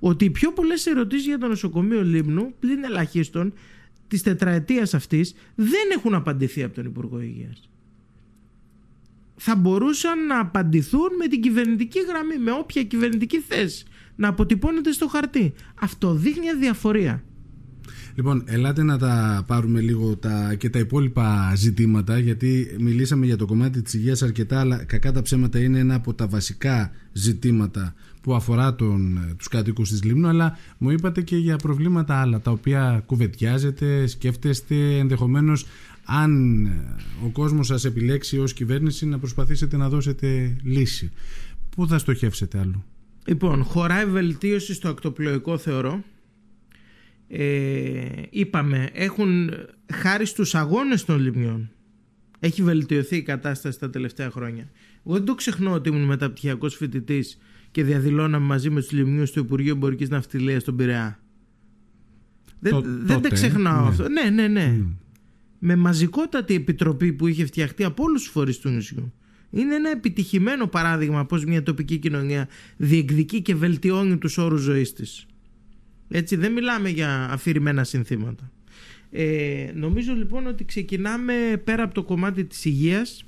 [0.00, 3.52] Ότι οι πιο πολλές ερωτήσεις για το νοσοκομείο Λίμνου, πλην ελαχίστων,
[4.08, 7.68] της τετραετίας αυτής δεν έχουν απαντηθεί από τον Υπουργό Υγείας.
[9.36, 13.84] θα μπορούσαν να απαντηθούν με την κυβερνητική γραμμή, με όποια κυβερνητική θέση
[14.16, 15.52] να αποτυπώνεται στο χαρτί.
[15.80, 17.22] Αυτό δείχνει αδιαφορία.
[18.18, 23.46] Λοιπόν, ελάτε να τα πάρουμε λίγο τα, και τα υπόλοιπα ζητήματα γιατί μιλήσαμε για το
[23.46, 28.34] κομμάτι της υγείας αρκετά αλλά κακά τα ψέματα είναι ένα από τα βασικά ζητήματα που
[28.34, 33.02] αφορά τον, τους κατοίκους της Λίμνου αλλά μου είπατε και για προβλήματα άλλα τα οποία
[33.06, 35.66] κουβεντιάζετε, σκέφτεστε ενδεχομένως
[36.04, 36.62] αν
[37.24, 41.12] ο κόσμος σας επιλέξει ως κυβέρνηση να προσπαθήσετε να δώσετε λύση.
[41.70, 42.84] Πού θα στοχεύσετε άλλο.
[43.26, 46.04] Λοιπόν, χωράει βελτίωση στο ακτοπλοϊκό θεωρώ
[47.28, 49.50] ε, είπαμε έχουν
[49.92, 51.70] χάρη στους αγώνες των λιμνιών
[52.38, 54.70] έχει βελτιωθεί η κατάσταση τα τελευταία χρόνια.
[55.06, 57.38] Εγώ δεν το ξεχνώ ότι ήμουν μεταπτυχιακός φοιτητής
[57.70, 61.20] και διαδηλώναμε μαζί με τους λιμνιούς του Υπουργείου Εμπορικής Ναυτιλίας στον Πειραιά.
[62.60, 63.88] Δεν, δεν τα ξεχνάω ναι.
[63.88, 64.08] αυτό.
[64.08, 64.80] Ναι ναι ναι.
[65.58, 69.12] Με μαζικότατη επιτροπή που είχε φτιαχτεί από όλους τους φορείς του νησιού.
[69.50, 75.26] Είναι ένα επιτυχημένο παράδειγμα πως μια τοπική κοινωνία διεκδικεί και βελτιώνει τους όρους ζωής της.
[76.08, 78.52] Έτσι δεν μιλάμε για αφηρημένα συνθήματα.
[79.10, 83.24] Ε, νομίζω λοιπόν ότι ξεκινάμε πέρα από το κομμάτι της υγείας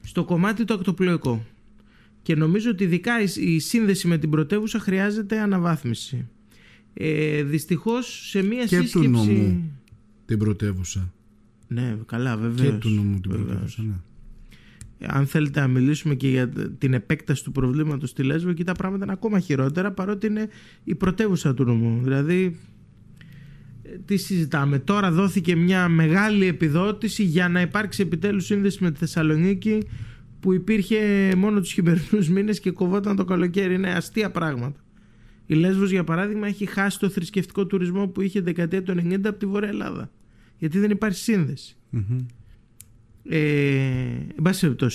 [0.00, 1.46] στο κομμάτι το ακτοπλοϊκό.
[2.22, 6.28] Και νομίζω ότι ειδικά η σύνδεση με την πρωτεύουσα χρειάζεται αναβάθμιση.
[6.94, 8.98] Ε, δυστυχώς σε μία και σύσκεψη...
[8.98, 9.72] του νομού
[10.26, 11.12] την πρωτεύουσα.
[11.68, 12.70] Ναι, καλά βέβαια.
[12.70, 13.94] Και του νομού την πρωτεύουσα, ναι
[15.08, 19.04] αν θέλετε να μιλήσουμε και για την επέκταση του προβλήματος στη Λέσβο εκεί τα πράγματα
[19.04, 20.48] είναι ακόμα χειρότερα παρότι είναι
[20.84, 22.00] η πρωτεύουσα του νομού.
[22.02, 22.58] Δηλαδή
[24.04, 24.78] τι συζητάμε.
[24.78, 29.82] Τώρα δόθηκε μια μεγάλη επιδότηση για να υπάρξει επιτέλους σύνδεση με τη Θεσσαλονίκη
[30.40, 33.74] που υπήρχε μόνο τους χειμερινούς μήνες και κοβόταν το καλοκαίρι.
[33.74, 34.80] Είναι αστεία πράγματα.
[35.46, 39.38] Η Λέσβος για παράδειγμα έχει χάσει το θρησκευτικό τουρισμό που είχε δεκαετία του 90 από
[39.38, 40.10] τη Βορεια Ελλάδα.
[40.58, 41.76] Γιατί δεν υπάρχει σύνδεση
[43.28, 44.26] ε,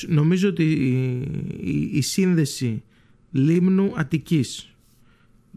[0.08, 0.64] νομίζω ότι
[1.62, 2.84] η, η, σύνδεση
[3.32, 4.76] Λίμνου Αττικής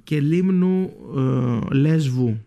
[0.05, 0.93] και Λίμνου
[1.71, 2.45] ε, Λέσβου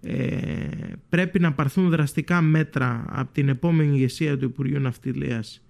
[0.00, 0.68] ε,
[1.08, 5.62] πρέπει να παρθούν δραστικά μέτρα από την επόμενη ηγεσία του Υπουργείου Ναυτιλίας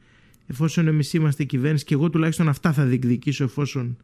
[0.47, 3.97] εφόσον εμείς είμαστε κυβέρνηση και εγώ τουλάχιστον αυτά θα διεκδικήσω εφόσον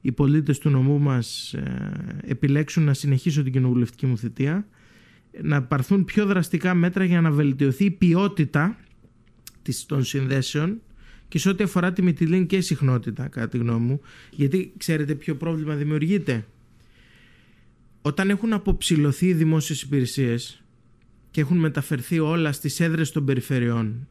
[0.00, 4.66] οι πολίτες του νομού μας ε, επιλέξουν να συνεχίσω την κοινοβουλευτική μου θητεία
[5.42, 8.76] να παρθούν πιο δραστικά μέτρα για να βελτιωθεί η ποιότητα
[9.86, 10.80] των συνδέσεων
[11.28, 14.00] και σε ό,τι αφορά τη μυτιλίνη και συχνότητα κατά τη γνώμη μου
[14.30, 16.46] γιατί ξέρετε ποιο πρόβλημα δημιουργείται.
[18.02, 20.62] Όταν έχουν αποψηλωθεί οι δημόσιες υπηρεσίες
[21.30, 24.08] και έχουν μεταφερθεί όλα στις έδρες των περιφερειών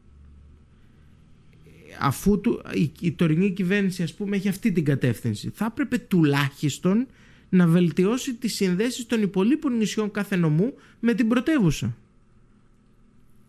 [2.00, 7.06] αφού του, η, η τωρινή κυβέρνηση ας πούμε έχει αυτή την κατεύθυνση θα έπρεπε τουλάχιστον
[7.48, 11.96] να βελτιώσει τις συνδέσεις των υπολείπων νησιών κάθε νομού με την πρωτεύουσα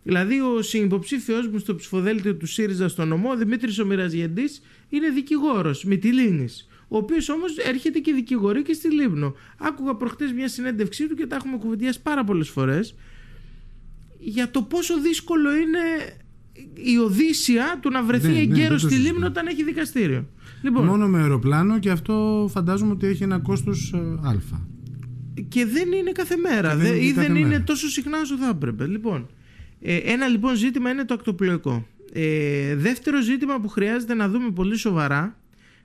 [0.08, 5.84] Δηλαδή, ο συνυποψήφιος μου στο ψηφοδέλτιο του ΣΥΡΙΖΑ στο νομό, ο Δημήτρης Ομοιραζιαντής, είναι δικηγόρος,
[5.84, 6.46] Μυτιλίνη.
[6.88, 9.36] Ο οποίος όμως έρχεται και δικηγορεί και στη Λίμνο.
[9.58, 12.96] Άκουγα προχτές μια συνέντευξή του και τα έχουμε κουβεντιάσει πάρα πολλές φορές
[14.20, 15.80] για το πόσο δύσκολο είναι
[16.74, 20.28] η Οδύσσια του να βρεθεί ναι, εγκαίρω ναι, στη Λίμνο όταν έχει δικαστήριο.
[20.62, 24.36] Λοιπόν, Μόνο με αεροπλάνο και αυτό φαντάζομαι ότι έχει ένα κόστος ε, α.
[25.48, 26.76] Και δεν είναι κάθε μέρα.
[26.76, 28.86] δεν, ή δεν είναι τόσο συχνά όσο θα έπρεπε.
[28.86, 29.37] Λοιπόν, ε,
[29.82, 31.88] ένα λοιπόν ζήτημα είναι το ακτοπλοϊκό.
[32.13, 35.38] Ε, δεύτερο ζήτημα που χρειάζεται να δούμε πολύ σοβαρά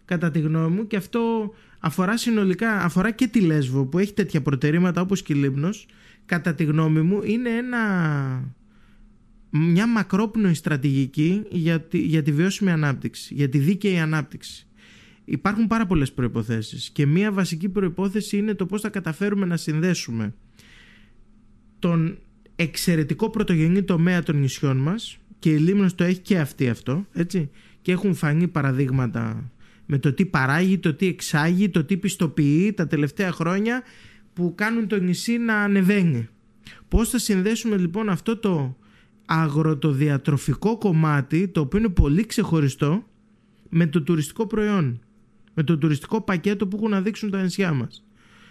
[0.05, 4.43] κατά τη γνώμη μου και αυτό αφορά συνολικά, αφορά και τη Λέσβο που έχει τέτοια
[4.43, 5.87] προτερήματα όπως και η Λίμνος
[6.27, 7.79] κατά τη γνώμη μου είναι ένα,
[9.51, 14.67] μια μακρόπνοη στρατηγική για τη, για τη βιώσιμη ανάπτυξη, για τη δίκαιη ανάπτυξη.
[15.25, 20.35] Υπάρχουν πάρα πολλές προϋποθέσεις και μια βασική προϋπόθεση είναι το πώς θα καταφέρουμε να συνδέσουμε
[21.79, 22.19] τον
[22.63, 27.51] εξαιρετικό πρωτογενή τομέα των νησιών μας και η Λίμνος το έχει και αυτή αυτό έτσι
[27.83, 29.51] και έχουν φανεί παραδείγματα
[29.87, 33.83] με το τι παράγει, το τι εξάγει, το τι πιστοποιεί τα τελευταία χρόνια
[34.33, 36.29] που κάνουν το νησί να ανεβαίνει.
[36.89, 38.77] Πώς θα συνδέσουμε λοιπόν αυτό το
[39.27, 43.05] αγροτοδιατροφικό κομμάτι το οποίο είναι πολύ ξεχωριστό
[43.69, 45.01] με το τουριστικό προϊόν
[45.55, 48.05] με το τουριστικό πακέτο που έχουν να δείξουν τα νησιά μας;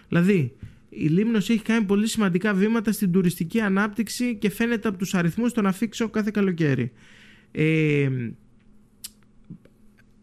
[0.08, 0.56] Δηλαδή
[0.94, 5.52] η Λίμνος έχει κάνει πολύ σημαντικά βήματα στην τουριστική ανάπτυξη και φαίνεται από τους αριθμούς
[5.52, 6.92] των αφήξεων κάθε καλοκαίρι.
[7.50, 8.08] Ε,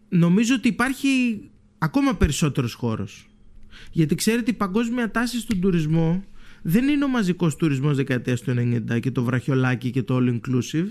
[0.10, 1.42] νομίζω ότι υπάρχει
[1.78, 3.30] ακόμα περισσότερος χώρος.
[3.92, 6.24] Γιατί ξέρετε η παγκόσμια τάση στον τουρισμό
[6.62, 10.88] δεν είναι ο μαζικός τουρισμός δεκαετίας του 90 και το βραχιολάκι και το all inclusive.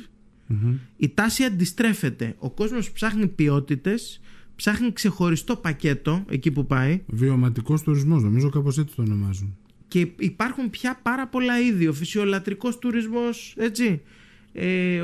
[0.97, 2.35] Η τάση αντιστρέφεται.
[2.39, 4.21] Ο κόσμος ψάχνει ποιότητες,
[4.57, 7.03] ψάχνει ξεχωριστό πακέτο εκεί που πάει.
[7.07, 9.58] Βιωματικός τουρισμός νομίζω κάπως έτσι το ονομάζουν
[9.89, 11.87] και υπάρχουν πια πάρα πολλά είδη.
[11.87, 14.03] Ο φυσιολατρικός τουρισμός, έτσι.
[14.53, 15.01] ε,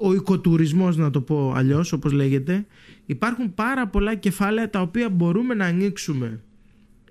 [0.00, 2.66] ο οικοτουρισμός να το πω αλλιώς όπως λέγεται
[3.06, 6.42] υπάρχουν πάρα πολλά κεφάλαια τα οποία μπορούμε να ανοίξουμε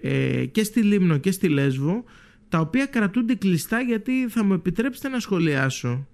[0.02, 2.04] ε, και στη Λίμνο και στη Λέσβο
[2.50, 6.08] τα οποία κρατούνται κλειστά γιατί θα μου επιτρέψετε να σχολιάσω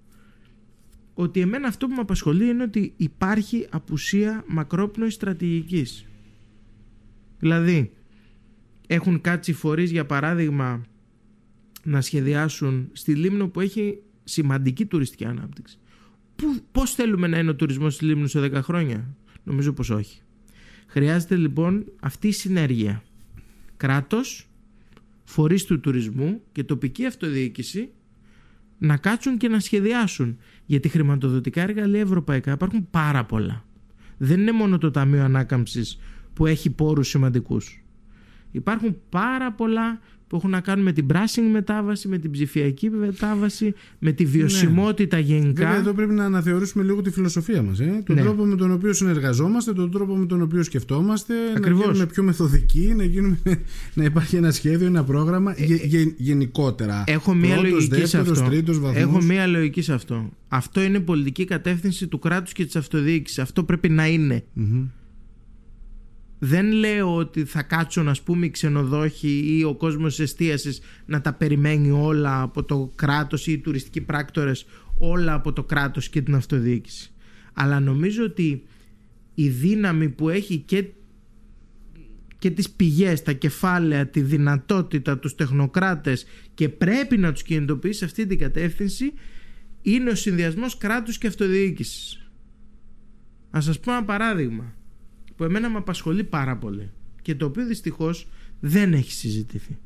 [1.14, 6.06] ότι εμένα αυτό που με απασχολεί είναι ότι υπάρχει απουσία μακρόπνοης στρατηγικής.
[7.38, 7.92] Δηλαδή,
[8.86, 10.82] έχουν κάτσει φορείς για παράδειγμα
[11.84, 15.78] να σχεδιάσουν στη Λίμνο που έχει σημαντική τουριστική ανάπτυξη.
[16.36, 20.20] Πού, πώς θέλουμε να είναι ο τουρισμός στη Λίμνο σε 10 χρόνια; Νομίζω πως όχι.
[20.86, 23.02] Χρειάζεται λοιπόν αυτή η συνέργεια.
[23.76, 24.48] Κράτος,
[25.24, 27.90] φορείς του τουρισμού και τοπική αυτοδιοίκηση
[28.78, 30.38] να κάτσουν και να σχεδιάσουν.
[30.66, 33.64] Γιατί χρηματοδοτικά εργαλεία ευρωπαϊκά υπάρχουν πάρα πολλά.
[34.16, 35.98] Δεν είναι μόνο το Ταμείο Ανάκαμψης
[36.32, 37.84] που έχει πόρους σημαντικούς.
[38.56, 43.74] Υπάρχουν πάρα πολλά που έχουν να κάνουν με την πράσινη μετάβαση, με την ψηφιακή μετάβαση,
[43.98, 45.22] με τη βιωσιμότητα ναι.
[45.22, 45.64] γενικά.
[45.64, 47.80] Βέβαια, εδώ πρέπει να αναθεωρήσουμε λίγο τη φιλοσοφία μας.
[47.80, 48.22] Ε; Τον ναι.
[48.22, 51.84] τρόπο με τον οποίο συνεργαζόμαστε, τον τρόπο με τον οποίο σκεφτόμαστε, Ακριβώς.
[51.84, 53.38] να γίνουμε πιο μεθοδικοί, να, γίνουμε,
[53.94, 57.04] να υπάρχει ένα σχέδιο, ένα πρόγραμμα ε, γε, γενικότερα.
[57.06, 58.50] Έχω μία Πρώτος, λογική δεύτερος, σε αυτό.
[58.50, 60.30] Τρίτος, Έχω μία λογική σε αυτό.
[60.48, 63.38] Αυτό είναι πολιτική κατεύθυνση του κράτους και της αυτοδιοίκησης.
[63.38, 64.44] Αυτό πρέπει να είναι.
[64.56, 64.84] Mm-hmm.
[66.38, 71.32] Δεν λέω ότι θα κάτσουν ας πούμε οι ξενοδόχοι ή ο κόσμος εστίασης να τα
[71.32, 74.66] περιμένει όλα από το κράτος ή οι τουριστικοί πράκτορες
[74.98, 77.10] όλα από το κράτος και την αυτοδιοίκηση.
[77.52, 78.62] Αλλά νομίζω ότι
[79.34, 80.84] η δύναμη που έχει και,
[82.38, 88.04] και τις πηγές, τα κεφάλαια, τη δυνατότητα, τους τεχνοκράτες και πρέπει να τους κινητοποιήσει σε
[88.04, 89.12] αυτή την κατεύθυνση
[89.82, 92.30] είναι ο συνδυασμός κράτους και αυτοδιοίκησης.
[93.50, 94.75] Να σας πω ένα παράδειγμα
[95.36, 96.90] που εμένα με απασχολεί πάρα πολύ
[97.22, 98.28] και το οποίο δυστυχώς
[98.60, 99.78] δεν έχει συζητηθεί.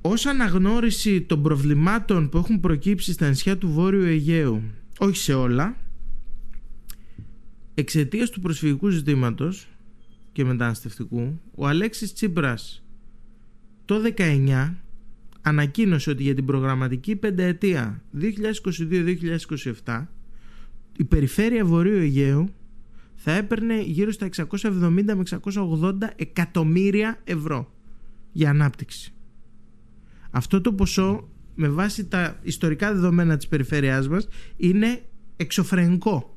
[0.00, 4.62] Ως αναγνώριση των προβλημάτων που έχουν προκύψει στα νησιά του Βόρειου Αιγαίου,
[4.98, 5.76] όχι σε όλα,
[7.74, 9.68] εξαιτίας του προσφυγικού ζητήματος
[10.32, 12.84] και μεταναστευτικού, ο Αλέξης Τσίπρας
[13.84, 14.74] το 19
[15.40, 18.02] ανακοίνωσε ότι για την προγραμματική πενταετία
[19.84, 20.06] 2022-2027
[20.96, 22.48] η περιφέρεια Βορείου Αιγαίου
[23.14, 25.22] θα έπαιρνε γύρω στα 670 με
[25.54, 27.72] 680 εκατομμύρια ευρώ
[28.32, 29.12] για ανάπτυξη.
[30.30, 35.02] Αυτό το ποσό με βάση τα ιστορικά δεδομένα της περιφέρειάς μας είναι
[35.36, 36.36] εξωφρενικό.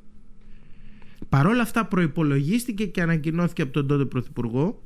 [1.29, 4.83] Παρόλα αυτά προϋπολογίστηκε και ανακοινώθηκε από τον τότε Πρωθυπουργό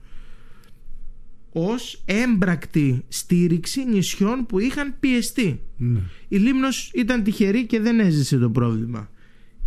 [1.52, 5.62] ως έμπρακτη στήριξη νησιών που είχαν πιεστεί.
[5.78, 6.00] Ναι.
[6.28, 9.10] Η Λίμνος ήταν τυχερή και δεν έζησε το πρόβλημα.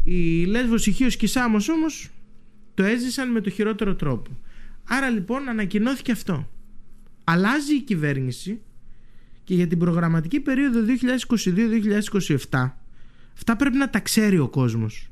[0.05, 2.11] Η Λέσβος, η Χίος και η Σάμος όμως
[2.75, 4.31] το έζησαν με το χειρότερο τρόπο.
[4.85, 6.49] Άρα λοιπόν ανακοινώθηκε αυτό.
[7.25, 8.61] Αλλάζει η κυβέρνηση
[9.45, 10.81] και για την προγραμματική περίοδο
[12.51, 12.71] 2022-2027
[13.35, 15.11] αυτά πρέπει να τα ξέρει ο κόσμος.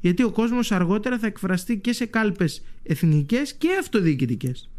[0.00, 4.70] Γιατί ο κόσμος αργότερα θα εκφραστεί και σε κάλπες εθνικές και αυτοδιοικητικές.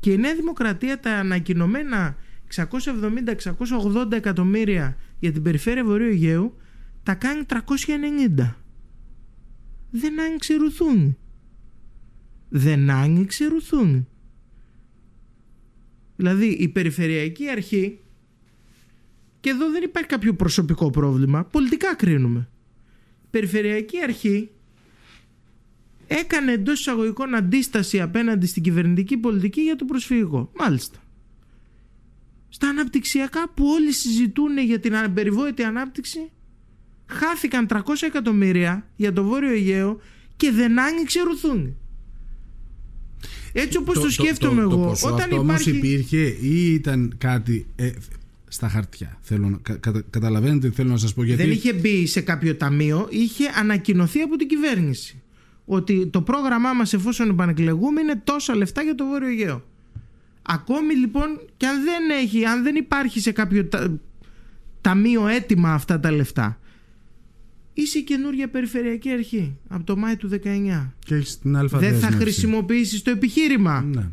[0.00, 2.16] Και η Νέα Δημοκρατία τα ανακοινωμένα
[2.54, 6.56] 670-680 εκατομμύρια για την περιφέρεια Βορείου Αιγαίου
[7.02, 8.54] τα κάνει 390.
[9.90, 11.16] Δεν άνοιξε ρουθούν.
[12.48, 14.08] Δεν άνοιξε ρουθούν.
[16.16, 17.98] Δηλαδή η περιφερειακή αρχή
[19.40, 22.48] και εδώ δεν υπάρχει κάποιο προσωπικό πρόβλημα, πολιτικά κρίνουμε.
[23.22, 24.50] Η περιφερειακή αρχή
[26.06, 30.52] έκανε εντός εισαγωγικών αντίσταση απέναντι στην κυβερνητική πολιτική για το προσφυγικό.
[30.58, 30.98] Μάλιστα.
[32.48, 36.30] Στα αναπτυξιακά που όλοι συζητούν για την περιβόητη ανάπτυξη
[37.10, 40.00] χάθηκαν 300 εκατομμύρια για το Βόρειο Αιγαίο
[40.36, 41.76] και δεν άνοιξε ρουθούν.
[43.52, 44.96] Έτσι όπως το, το σκέφτομαι το, εγώ.
[45.00, 45.70] Το όταν αυτό υπάρχει...
[45.70, 47.90] υπήρχε ή ήταν κάτι ε,
[48.48, 49.18] στα χαρτιά.
[49.20, 51.22] Θέλω, κα, κα, καταλαβαίνετε τι θέλω να σας πω.
[51.24, 51.42] Γιατί...
[51.42, 55.22] Δεν είχε μπει σε κάποιο ταμείο, είχε ανακοινωθεί από την κυβέρνηση.
[55.64, 59.64] Ότι το πρόγραμμά μας εφόσον επανεκλεγούμε είναι τόσα λεφτά για το Βόρειο Αιγαίο.
[60.42, 63.68] Ακόμη λοιπόν και αν δεν έχει, αν δεν υπάρχει σε κάποιο
[64.80, 66.59] ταμείο έτοιμα αυτά τα λεφτά
[67.80, 70.92] είσαι η καινούργια περιφερειακή αρχή από το Μάη του 19.
[70.98, 73.80] Και έχεις την αλφα Δεν θα χρησιμοποιήσεις το επιχείρημα.
[73.80, 74.08] Ναι.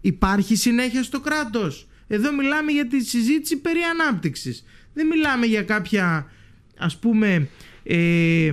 [0.00, 1.88] Υπάρχει συνέχεια στο κράτος.
[2.06, 4.64] Εδώ μιλάμε για τη συζήτηση περί ανάπτυξης.
[4.94, 6.26] Δεν μιλάμε για κάποια
[6.78, 7.48] ας πούμε
[7.86, 8.50] ε,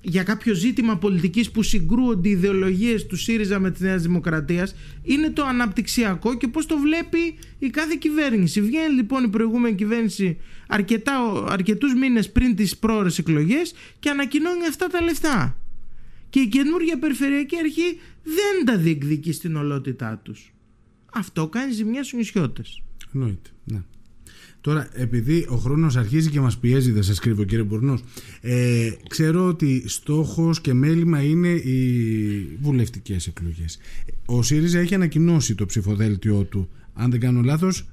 [0.00, 5.30] για κάποιο ζήτημα πολιτικής που συγκρούονται οι ιδεολογίες του ΣΥΡΙΖΑ με τη Νέα Δημοκρατίας είναι
[5.30, 8.60] το αναπτυξιακό και πώς το βλέπει η κάθε κυβέρνηση.
[8.60, 14.86] Βγαίνει λοιπόν η προηγούμενη κυβέρνηση αρκετά, αρκετούς μήνες πριν τις πρόορες εκλογές και ανακοινώνει αυτά
[14.86, 15.58] τα λεφτά.
[16.30, 20.54] Και η καινούργια περιφερειακή αρχή δεν τα διεκδικεί στην ολότητά τους.
[21.12, 22.82] Αυτό κάνει ζημιά στους νησιώτες.
[23.14, 23.53] Εννοείται, ναι.
[24.64, 27.98] Τώρα, επειδή ο χρόνος αρχίζει και μας πιέζει, δεν σας κρύβω κύριε Μπουρνό,
[28.40, 33.78] ε, ξέρω ότι στόχος και μέλημα είναι οι βουλευτικές εκλογές.
[34.26, 37.88] Ο ΣΥΡΙΖΑ έχει ανακοινώσει το ψηφοδέλτιό του, αν δεν κάνω λάθος,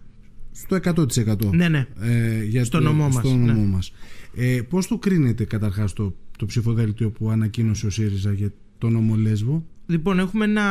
[0.52, 1.52] στο 100%.
[1.52, 1.88] Ναι, ναι.
[2.02, 3.26] Ε, για στο το, νομό μας.
[3.26, 3.52] στο ναι.
[3.52, 3.92] νομό μας.
[4.36, 9.16] Ε, πώς το κρίνετε καταρχάς το, το ψηφοδέλτιο που ανακοίνωσε ο ΣΥΡΙΖΑ για το νομό
[9.16, 9.66] Λέσβο.
[9.86, 10.64] Λοιπόν, έχουμε ένα...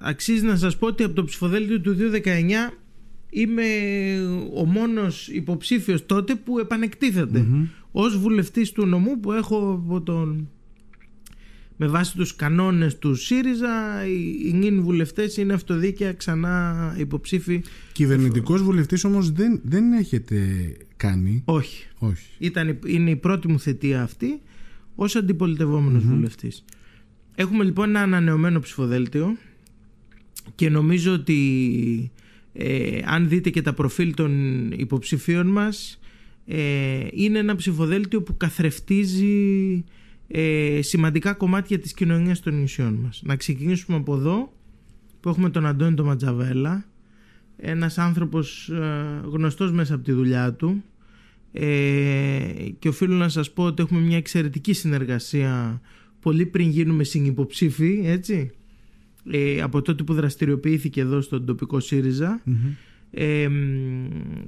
[0.00, 2.85] Αξίζει να σας πω ότι από το ψηφοδέλτιο του 2019
[3.40, 3.64] είμαι
[4.54, 7.46] ο μόνος υποψήφιος τότε που επανεκτίθεται
[7.92, 10.48] ως βουλευτής του νομού που έχω από τον...
[11.76, 18.62] με βάση τους κανόνες του ΣΥΡΙΖΑ οι, οι νυν βουλευτές είναι αυτοδίκαια ξανά υποψήφοι Κυβερνητικός
[18.62, 20.36] βουλευτής όμως δεν, δεν έχετε
[20.96, 22.30] κάνει; όχι Όχι.
[22.38, 24.40] Ήταν, είναι η πρώτη μου θετία αυτή
[24.94, 26.64] ως αντιπολιτευόμενος βουλευτής.
[27.34, 29.36] Έχουμε λοιπόν ένα ανανεωμένο ψηφοδέλτιο
[30.54, 32.10] και νομίζω ότι
[32.58, 36.00] ε, αν δείτε και τα προφίλ των υποψηφίων μας
[36.46, 39.84] ε, είναι ένα ψηφοδέλτιο που καθρεφτίζει
[40.28, 43.22] ε, σημαντικά κομμάτια της κοινωνίας των νησιών μας.
[43.24, 44.52] Να ξεκινήσουμε από εδώ
[45.20, 46.84] που έχουμε τον Αντώνη τον Ματζαβέλα
[47.56, 50.84] ένας άνθρωπος ε, γνωστός μέσα από τη δουλειά του
[51.52, 51.66] ε,
[52.78, 55.80] και οφείλω να σας πω ότι έχουμε μια εξαιρετική συνεργασία
[56.20, 58.50] πολύ πριν γίνουμε συνυποψήφοι έτσι
[59.30, 62.42] ε, από τότε που δραστηριοποιήθηκε εδώ στον τοπικό ΣΥΡΙΖΑ
[63.10, 63.48] ε,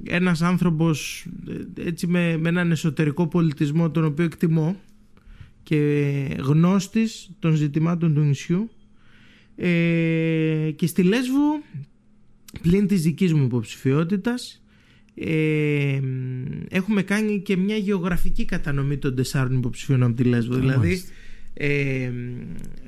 [0.03, 4.75] ένας άνθρωπος ε, έτσι με, με έναν εσωτερικό πολιτισμό τον οποίο εκτιμώ
[5.63, 8.69] και γνώστης των ζητημάτων του νησιού
[9.55, 11.63] ε, και στη Λέσβο
[12.61, 14.63] πλην της δικής μου υποψηφιότητας
[15.15, 15.99] ε,
[16.69, 21.01] έχουμε κάνει και μια γεωγραφική κατανομή των τεσσάρων υποψηφίων από τη Λέσβο δηλαδή
[21.53, 22.11] ε,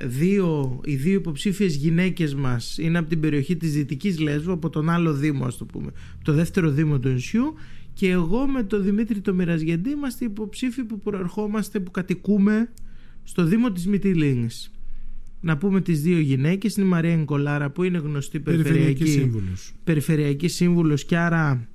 [0.08, 4.90] δύο, οι δύο υποψήφιες γυναίκες μας είναι από την περιοχή της Δυτικής Λέσβου από τον
[4.90, 7.54] άλλο Δήμο ας το πούμε από το δεύτερο Δήμο του νησιού
[7.94, 12.70] και εγώ με τον Δημήτρη το Μοιρασγεντή είμαστε υποψήφοι που προερχόμαστε που κατοικούμε
[13.24, 14.72] στο Δήμο της Μυτιλίνης
[15.42, 19.74] να πούμε τις δύο γυναίκες είναι η Μαρία Νικολάρα που είναι γνωστή Περιφερειακή περιφερειακή, σύμβουλος.
[19.84, 21.68] περιφερειακή σύμβουλος και άρα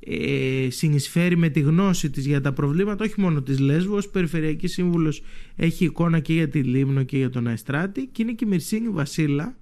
[0.00, 4.66] ε, συνεισφέρει με τη γνώση της για τα προβλήματα όχι μόνο της Λέσβου ως περιφερειακή
[4.66, 5.22] σύμβουλος
[5.56, 8.88] έχει εικόνα και για τη Λίμνο και για τον Αϊστράτη και είναι και η Μυρσίνη
[8.88, 9.56] Βασίλα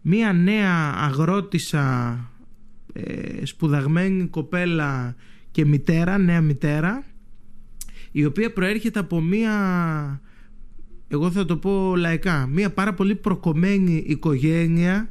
[0.00, 2.18] μία νέα αγρότησα
[2.92, 5.16] ε, σπουδαγμένη κοπέλα
[5.50, 7.04] και μητέρα, νέα μητέρα
[8.12, 9.52] η οποία προέρχεται από μία
[11.08, 15.10] εγώ θα το πω λαϊκά μία πάρα πολύ προκομμένη οικογένεια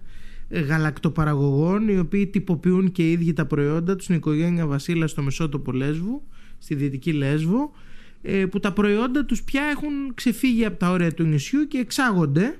[0.61, 5.71] γαλακτοπαραγωγών οι οποίοι τυποποιούν και οι ίδιοι τα προϊόντα τους στην οικογένεια Βασίλα στο Μεσότοπο
[5.71, 6.23] Λέσβου
[6.57, 7.71] στη Δυτική Λέσβο
[8.21, 12.57] ε, που τα προϊόντα τους πια έχουν ξεφύγει από τα όρια του νησιού και εξάγονται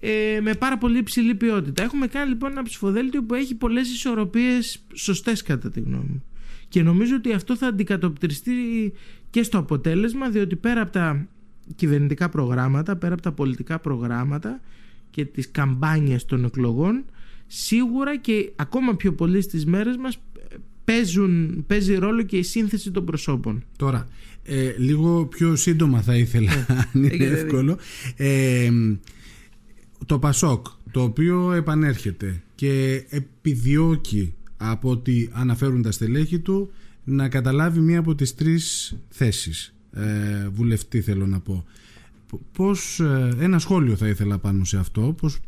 [0.00, 1.82] ε, με πάρα πολύ υψηλή ποιότητα.
[1.82, 6.22] Έχουμε κάνει λοιπόν ένα ψηφοδέλτιο που έχει πολλές ισορροπίες σωστές κατά τη γνώμη μου.
[6.68, 8.52] Και νομίζω ότι αυτό θα αντικατοπτριστεί
[9.30, 11.26] και στο αποτέλεσμα διότι πέρα από τα
[11.76, 14.60] κυβερνητικά προγράμματα, πέρα από τα πολιτικά προγράμματα
[15.10, 17.04] και τις καμπάνιες των εκλογών
[17.46, 20.18] σίγουρα και ακόμα πιο πολύ στις μέρες μας
[20.84, 23.64] παίζουν, παίζει ρόλο και η σύνθεση των προσώπων.
[23.76, 24.08] Τώρα,
[24.42, 27.38] ε, λίγο πιο σύντομα θα ήθελα, αν είναι έχετε δίκιο.
[27.38, 27.78] εύκολο.
[28.16, 28.70] Ε,
[30.06, 36.70] το Πασόκ, το οποίο επανέρχεται και επιδιώκει από ό,τι αναφέρουν τα στελέχη του
[37.04, 41.64] να καταλάβει μία από τις τρεις θέσεις ε, βουλευτή θέλω να πω
[42.52, 45.38] πώς, ε, ένα σχόλιο θα ήθελα πάνω σε αυτό πώς,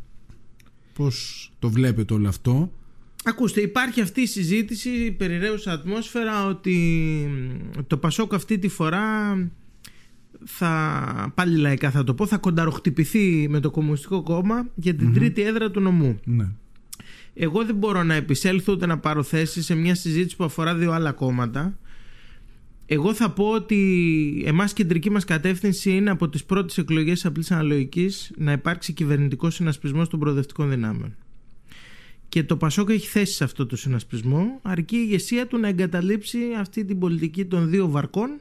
[0.92, 2.72] πώς το βλέπετε όλο αυτό;
[3.24, 7.28] Ακούστε, υπάρχει αυτή η συζήτηση, η περιραίουσα ατμόσφαιρα ότι
[7.86, 9.02] το Πασόκ αυτή τη φορά
[10.44, 15.42] θα, πάλι λαϊκά θα το πω, θα κονταροχτυπηθεί με το Κομμουνιστικό Κόμμα για την τρίτη
[15.42, 16.18] έδρα του νομού.
[16.24, 16.48] ναι.
[17.34, 20.92] Εγώ δεν μπορώ να επισέλθω ούτε να πάρω θέση σε μια συζήτηση που αφορά δύο
[20.92, 21.78] άλλα κόμματα.
[22.92, 27.50] Εγώ θα πω ότι εμάς κεντρική μας κατεύθυνση είναι από τις πρώτες εκλογές της απλής
[27.50, 31.16] αναλογικής να υπάρξει κυβερνητικός συνασπισμός των προοδευτικών δυνάμεων.
[32.28, 36.38] Και το Πασόκ έχει θέση σε αυτό το συνασπισμό, αρκεί η ηγεσία του να εγκαταλείψει
[36.58, 38.40] αυτή την πολιτική των δύο βαρκών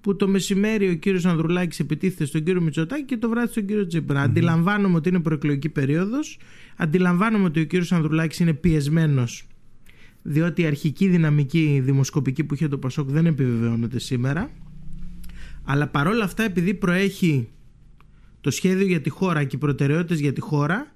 [0.00, 3.86] που το μεσημέρι ο κύριος Ανδρουλάκης επιτίθεται στον κύριο Μητσοτάκη και το βράδυ στον κύριο
[3.86, 4.20] Τσίπρα.
[4.20, 6.38] Αντιλαμβάνομαι ότι είναι προεκλογική περίοδος,
[6.76, 9.46] αντιλαμβάνομαι ότι ο κύριος Ανδρουλάκης είναι πιεσμένος
[10.28, 14.50] διότι η αρχική δυναμική δημοσκοπική που είχε το Πασόκ δεν επιβεβαιώνεται σήμερα.
[15.64, 17.48] Αλλά παρόλα αυτά επειδή προέχει
[18.40, 20.94] το σχέδιο για τη χώρα και οι προτεραιότητες για τη χώρα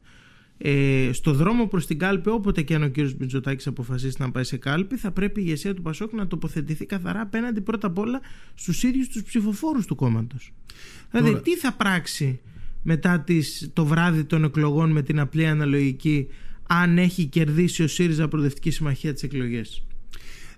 [0.58, 4.44] ε, στο δρόμο προς την κάλπη όποτε και αν ο κύριος Μητσοτάκης αποφασίσει να πάει
[4.44, 8.20] σε κάλπη θα πρέπει η ηγεσία του Πασόκ να τοποθετηθεί καθαρά απέναντι πρώτα απ' όλα
[8.54, 10.52] στους ίδιους τους ψηφοφόρους του κόμματος.
[11.10, 12.40] Δηλαδή Τώρα- τι θα πράξει
[12.82, 16.26] μετά τις, το βράδυ των εκλογών με την απλή αναλογική
[16.72, 19.82] αν έχει κερδίσει ο ΣΥΡΙΖΑ Προοδευτική Συμμαχία τις εκλογές.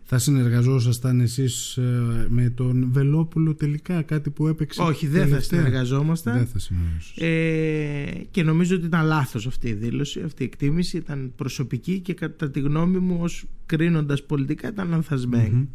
[0.03, 6.37] Θα συνεργαζόσασταν εσείς ε, με τον Βελόπουλο τελικά κάτι που έπαιξε Όχι δεν θα συνεργαζόμασταν.
[6.37, 10.97] Δεν θα ε, και νομίζω ότι ήταν λάθος αυτή η δήλωση αυτή η εκτίμηση.
[10.97, 15.69] Ήταν προσωπική και κατά τη γνώμη μου ως κρίνοντας πολιτικά ήταν λανθασμένη.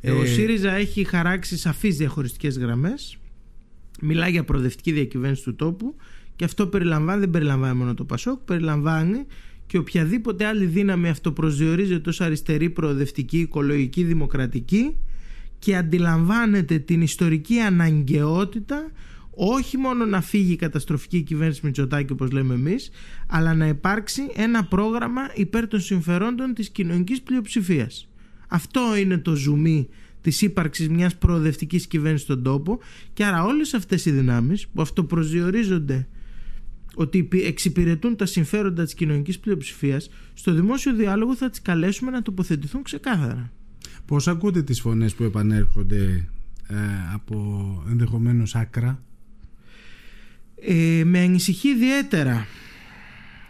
[0.00, 3.18] Ε, ο ε, ΣΥΡΙΖΑ έχει χαράξει σαφείς διαχωριστικές γραμμές.
[4.00, 5.96] Μιλάει για προοδευτική διακυβέρνηση του τόπου
[6.36, 9.26] και αυτό περιλαμβάνει, δεν περιλαμβάνει μόνο το Πασόκ περιλαμβάνει
[9.66, 14.96] και οποιαδήποτε άλλη δύναμη αυτοπροσδιορίζεται ως αριστερή, προοδευτική, οικολογική, δημοκρατική
[15.58, 18.90] και αντιλαμβάνεται την ιστορική αναγκαιότητα
[19.38, 22.90] όχι μόνο να φύγει η καταστροφική κυβέρνηση Μητσοτάκη όπως λέμε εμείς
[23.26, 28.08] αλλά να υπάρξει ένα πρόγραμμα υπέρ των συμφερόντων της κοινωνικής πλειοψηφίας.
[28.48, 29.88] Αυτό είναι το ζουμί
[30.20, 32.78] της ύπαρξης μιας προοδευτικής κυβέρνησης στον τόπο
[33.12, 36.06] και άρα όλες αυτές οι δυνάμεις που αυτοπροσδιορίζονται
[36.98, 42.82] ότι εξυπηρετούν τα συμφέροντα της κοινωνικής πλειοψηφίας στο δημόσιο διάλογο θα τις καλέσουμε να τοποθετηθούν
[42.82, 43.52] ξεκάθαρα.
[44.04, 46.28] Πώς ακούτε τις φωνές που επανέρχονται
[46.68, 46.74] ε,
[47.12, 49.02] από ενδεχομένως άκρα;
[50.54, 52.46] Ε, Με ανησυχεί ιδιαίτερα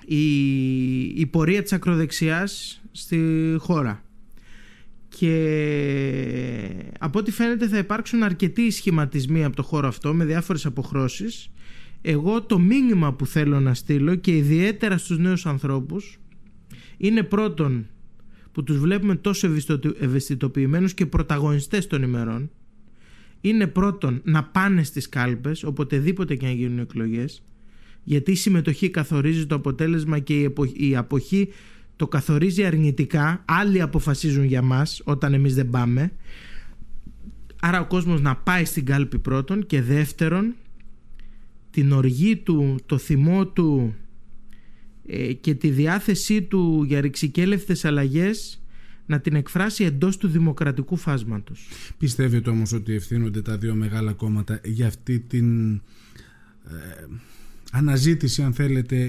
[0.06, 3.20] η, η πορεία της ακροδεξιάς στη
[3.58, 4.04] χώρα
[5.08, 5.34] και
[6.98, 11.50] από ό,τι φαίνεται θα υπάρξουν αρκετοί σχηματισμοί από το χώρο αυτό με διάφορες αποχρώσεις
[12.02, 16.18] εγώ το μήνυμα που θέλω να στείλω και ιδιαίτερα στους νέους ανθρώπους
[16.96, 17.86] είναι πρώτον
[18.52, 19.50] που τους βλέπουμε τόσο
[20.00, 22.50] ευαισθητοποιημένους και πρωταγωνιστές των ημερών.
[23.40, 27.42] Είναι πρώτον να πάνε στις κάλπες οποτεδήποτε και να γίνουν εκλογές
[28.08, 31.48] γιατί η συμμετοχή καθορίζει το αποτέλεσμα και η αποχή
[31.96, 33.44] το καθορίζει αρνητικά.
[33.44, 36.12] Άλλοι αποφασίζουν για μας όταν εμείς δεν πάμε.
[37.60, 40.54] Άρα ο κόσμος να πάει στην κάλπη πρώτον και δεύτερον
[41.76, 43.94] την οργή του, το θυμό του
[45.06, 48.62] ε, και τη διάθεσή του για ρηξικέλευτες αλλαγές
[49.06, 51.68] να την εκφράσει εντός του δημοκρατικού φάσματος.
[51.98, 55.80] Πιστεύετε όμως ότι ευθύνονται τα δύο μεγάλα κόμματα για αυτή την ε,
[57.72, 59.08] αναζήτηση αν θέλετε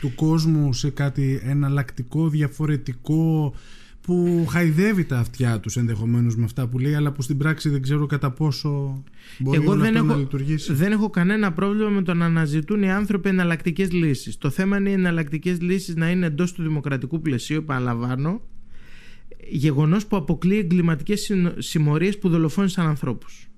[0.00, 3.54] του κόσμου σε κάτι εναλλακτικό, διαφορετικό
[4.10, 7.82] που χαϊδεύει τα αυτιά τους ενδεχομένως με αυτά που λέει αλλά που στην πράξη δεν
[7.82, 9.02] ξέρω κατά πόσο
[9.38, 10.72] μπορεί Εγώ δεν αυτό έχω, να λειτουργήσει.
[10.72, 14.38] Δεν έχω κανένα πρόβλημα με το να αναζητούν οι άνθρωποι εναλλακτικές λύσεις.
[14.38, 18.40] Το θέμα είναι οι εναλλακτικές λύσεις να είναι εντός του δημοκρατικού πλαισίου, επαναλαμβάνω,
[19.50, 23.48] γεγονός που αποκλεί εγκληματικές συμμορίες που δολοφόνησαν ανθρώπους.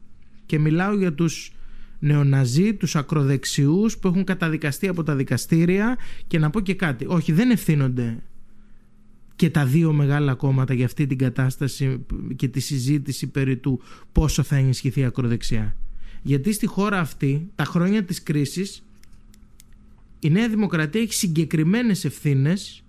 [0.46, 1.52] Και μιλάω για τους
[1.98, 5.96] νεοναζί, τους ακροδεξιούς που έχουν καταδικαστεί από τα δικαστήρια
[6.26, 7.06] και να πω και κάτι.
[7.08, 8.22] Όχι, δεν ευθύνονται
[9.36, 12.06] και τα δύο μεγάλα κόμματα για αυτή την κατάσταση
[12.36, 13.80] και τη συζήτηση περί του
[14.12, 15.76] πόσο θα ενισχυθεί η ακροδεξιά.
[16.22, 18.82] Γιατί στη χώρα αυτή, τα χρόνια της κρίσης,
[20.18, 22.82] η Νέα Δημοκρατία έχει συγκεκριμένες ευθύνες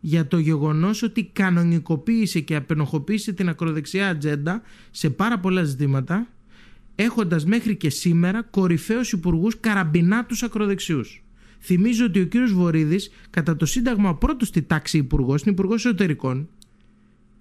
[0.00, 6.28] για το γεγονός ότι κανονικοποίησε και απενοχοποίησε την ακροδεξιά ατζέντα σε πάρα πολλά ζητήματα
[6.94, 11.22] έχοντας μέχρι και σήμερα κορυφαίους υπουργούς καραμπινάτους ακροδεξιούς.
[11.60, 16.48] Θυμίζω ότι ο κύριος Βορύδης κατά το Σύνταγμα πρώτος στη τάξη υπουργός, είναι υπουργό εσωτερικών,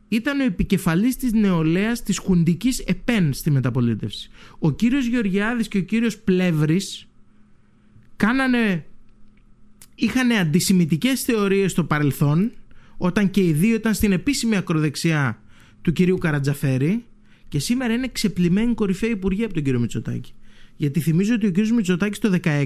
[0.07, 4.29] ήταν ο επικεφαλής της νεολαίας της χουντικής ΕΠΕΝ στη μεταπολίτευση.
[4.59, 7.07] Ο κύριος Γεωργιάδης και ο κύριος Πλεύρης
[8.15, 8.85] κάνανε,
[9.95, 12.51] είχαν αντισημιτικές θεωρίες στο παρελθόν
[12.97, 15.41] όταν και οι δύο ήταν στην επίσημη ακροδεξιά
[15.81, 17.03] του κυρίου Καρατζαφέρη
[17.47, 20.33] και σήμερα είναι ξεπλημένη κορυφαία υπουργή από τον κύριο Μητσοτάκη.
[20.75, 21.67] Γιατί θυμίζω ότι ο κ.
[21.67, 22.65] Μητσοτάκης το 2016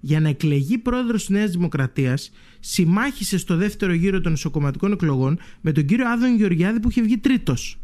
[0.00, 2.30] για να εκλεγεί πρόεδρος της Νέας Δημοκρατίας
[2.60, 7.18] συμμάχησε στο δεύτερο γύρο των ισοκομματικών εκλογών με τον κύριο Άδων Γεωργιάδη που είχε βγει
[7.18, 7.78] τρίτος.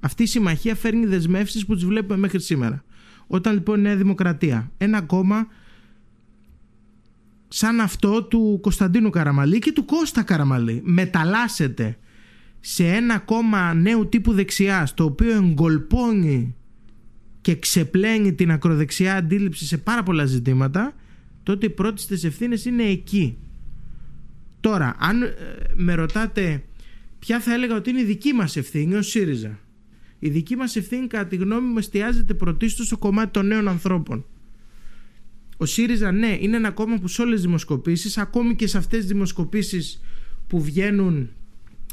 [0.00, 2.84] Αυτή η συμμαχία φέρνει δεσμεύσεις που τις βλέπουμε μέχρι σήμερα.
[3.26, 5.46] Όταν λοιπόν η Νέα Δημοκρατία, ένα κόμμα
[7.48, 11.98] σαν αυτό του Κωνσταντίνου Καραμαλή και του Κώστα Καραμαλή μεταλλάσσεται
[12.60, 16.54] σε ένα κόμμα νέου τύπου δεξιάς το οποίο εγκολπώνει
[17.50, 20.94] και ξεπλένει την ακροδεξιά αντίληψη σε πάρα πολλά ζητήματα,
[21.42, 23.38] τότε οι πρώτες της ευθύνες είναι εκεί.
[24.60, 25.30] Τώρα, αν ε,
[25.74, 26.64] με ρωτάτε
[27.18, 29.58] ποια θα έλεγα ότι είναι η δική μας ευθύνη ο ΣΥΡΙΖΑ;
[30.18, 34.24] Η δική μας ευθύνη κατά τη γνώμη μου εστιάζεται πρωτίστως στο κομμάτι των νέων ανθρώπων.
[35.56, 38.98] Ο ΣΥΡΙΖΑ ναι είναι ένα κόμμα που σε όλες τις δημοσκοπήσεις ακόμη και σε αυτές
[38.98, 40.00] τις δημοσκοπήσεις
[40.46, 41.30] που βγαίνουν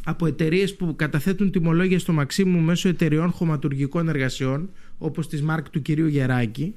[0.10, 5.82] από εταιρείες που καταθέτουν τιμολόγια στο Μαξίμου μέσω εταιρεών χωματουργικών εργασιών όπως της Μάρκ του
[5.82, 6.76] κυρίου Γεράκη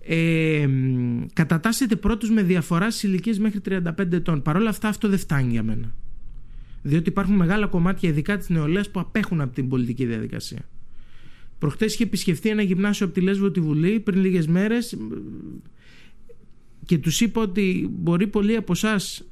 [0.00, 0.68] ε,
[1.32, 4.42] κατατάσσεται πρώτος με διαφορά στις ηλικίες μέχρι 35 ετών.
[4.42, 5.94] Παρ' όλα αυτά αυτό δεν φτάνει για μένα.
[6.82, 10.68] Διότι υπάρχουν μεγάλα κομμάτια ειδικά της νεολαίας που απέχουν από την πολιτική διαδικασία.
[11.58, 14.96] Προχτές είχε επισκεφθεί ένα γυμνάσιο από τη Λέσβο τη Βουλή πριν λίγες μέρες
[16.86, 19.24] και τους είπα ότι μπορεί πολλοί από εσάς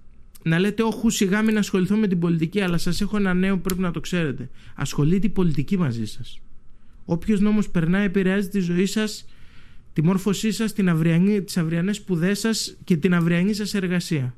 [0.48, 3.60] να λέτε όχου σιγά μην ασχοληθώ με την πολιτική αλλά σας έχω ένα νέο που
[3.60, 6.40] πρέπει να το ξέρετε ασχολείται η πολιτική μαζί σας.
[7.04, 9.24] Όποιος νόμος περνάει επηρεάζει τη ζωή σας
[9.92, 14.34] τη μόρφωσή σας, την αυριανή, τις αυριανές σπουδές σας και την αυριανή σας εργασία.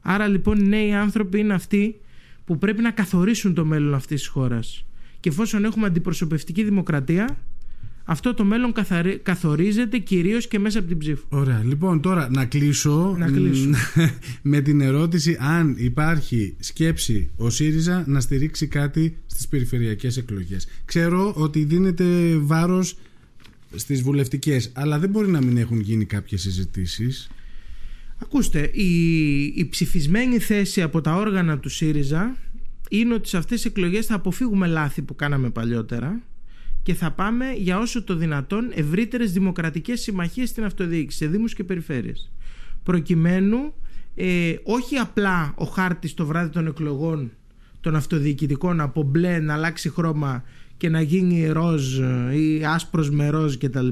[0.00, 2.00] Άρα λοιπόν οι νέοι άνθρωποι είναι αυτοί
[2.44, 4.84] που πρέπει να καθορίσουν το μέλλον αυτής της χώρας.
[5.20, 7.38] Και εφόσον έχουμε αντιπροσωπευτική δημοκρατία
[8.08, 8.72] αυτό το μέλλον
[9.22, 11.24] καθορίζεται κυρίως και μέσα από την ψήφο.
[11.28, 11.62] Ωραία.
[11.64, 13.70] Λοιπόν, τώρα να κλείσω, να κλείσω.
[14.42, 20.66] με την ερώτηση αν υπάρχει σκέψη ο ΣΥΡΙΖΑ να στηρίξει κάτι στις περιφερειακές εκλογές.
[20.84, 22.96] Ξέρω ότι δίνεται βάρος
[23.74, 27.28] στις βουλευτικές, αλλά δεν μπορεί να μην έχουν γίνει κάποιες συζητήσεις.
[28.22, 32.36] Ακούστε, η, η ψηφισμένη θέση από τα όργανα του ΣΥΡΙΖΑ
[32.88, 36.22] είναι ότι σε αυτές τις εκλογές θα αποφύγουμε λάθη που κάναμε παλιότερα
[36.86, 41.64] και θα πάμε για όσο το δυνατόν ευρύτερες δημοκρατικές συμμαχίες στην αυτοδιοίκηση, σε δήμους και
[41.64, 42.30] περιφέρειες.
[42.82, 43.74] Προκειμένου
[44.14, 47.30] ε, όχι απλά ο χάρτης το βράδυ των εκλογών
[47.80, 50.42] των αυτοδιοικητικών από μπλε να αλλάξει χρώμα
[50.76, 51.98] και να γίνει ροζ
[52.32, 53.88] ή άσπρος με ροζ κτλ.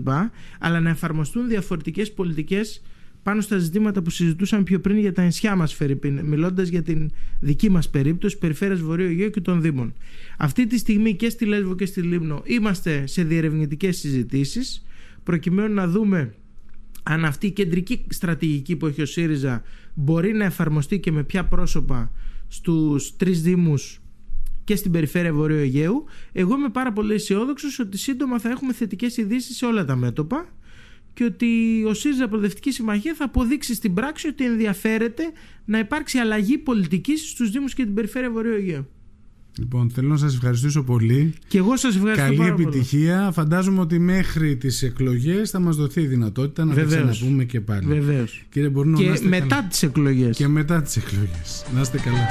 [0.59, 2.83] Αλλά να εφαρμοστούν διαφορετικές πολιτικές
[3.25, 7.11] πάνω στα ζητήματα που συζητούσαμε πιο πριν για τα ενσιά μας Φερρυπίν, μιλώντας για την
[7.41, 9.95] δική μας περίπτωση, περιφέρειας Βορείου Αιγαίου και των Δήμων.
[10.39, 14.85] Αυτή τη στιγμή και στη Λέσβο και στη Λίμνο είμαστε σε διερευνητικές συζητήσεις,
[15.23, 16.35] προκειμένου να δούμε
[17.03, 19.63] αν αυτή η κεντρική στρατηγική που έχει ο ΣΥΡΙΖΑ
[19.95, 22.13] μπορεί να εφαρμοστεί και με ποια πρόσωπα
[22.49, 24.01] στους τρεις Δήμους
[24.65, 26.05] και στην περιφέρεια Βορείου Αιγαίου.
[26.33, 30.49] Εγώ είμαι πάρα πολύ αισιόδοξος ότι σύντομα θα έχουμε θετικές ειδήσεις σε όλα τα μέτωπα
[31.15, 31.47] και ότι
[31.89, 35.23] ο ΣΥΡΙΖΑ Προοδευτική Συμμαχία θα αποδείξει στην πράξη ότι ενδιαφέρεται
[35.65, 38.87] να υπάρξει αλλαγή πολιτικής στους Δήμους και την περιφέρεια Βορείου Αιγαίου.
[39.59, 41.35] Λοιπόν, θέλω να σας ευχαριστήσω πολύ.
[41.49, 43.19] Και εγώ σας ευχαριστώ Καλή πάρα επιτυχία.
[43.21, 43.33] Πολύ.
[43.33, 47.05] Φαντάζομαι ότι μέχρι τις εκλογές θα μας δοθεί η δυνατότητα να Βεβαίως.
[47.05, 47.87] τα ξαναπούμε και πάλι.
[47.87, 48.43] Βεβαίως.
[48.51, 49.67] Κύριε Μπορνό, Και να είστε μετά καλά.
[49.69, 50.37] τις εκλογές.
[50.37, 51.65] Και μετά τις εκλογές.
[51.75, 52.27] Να είστε καλά.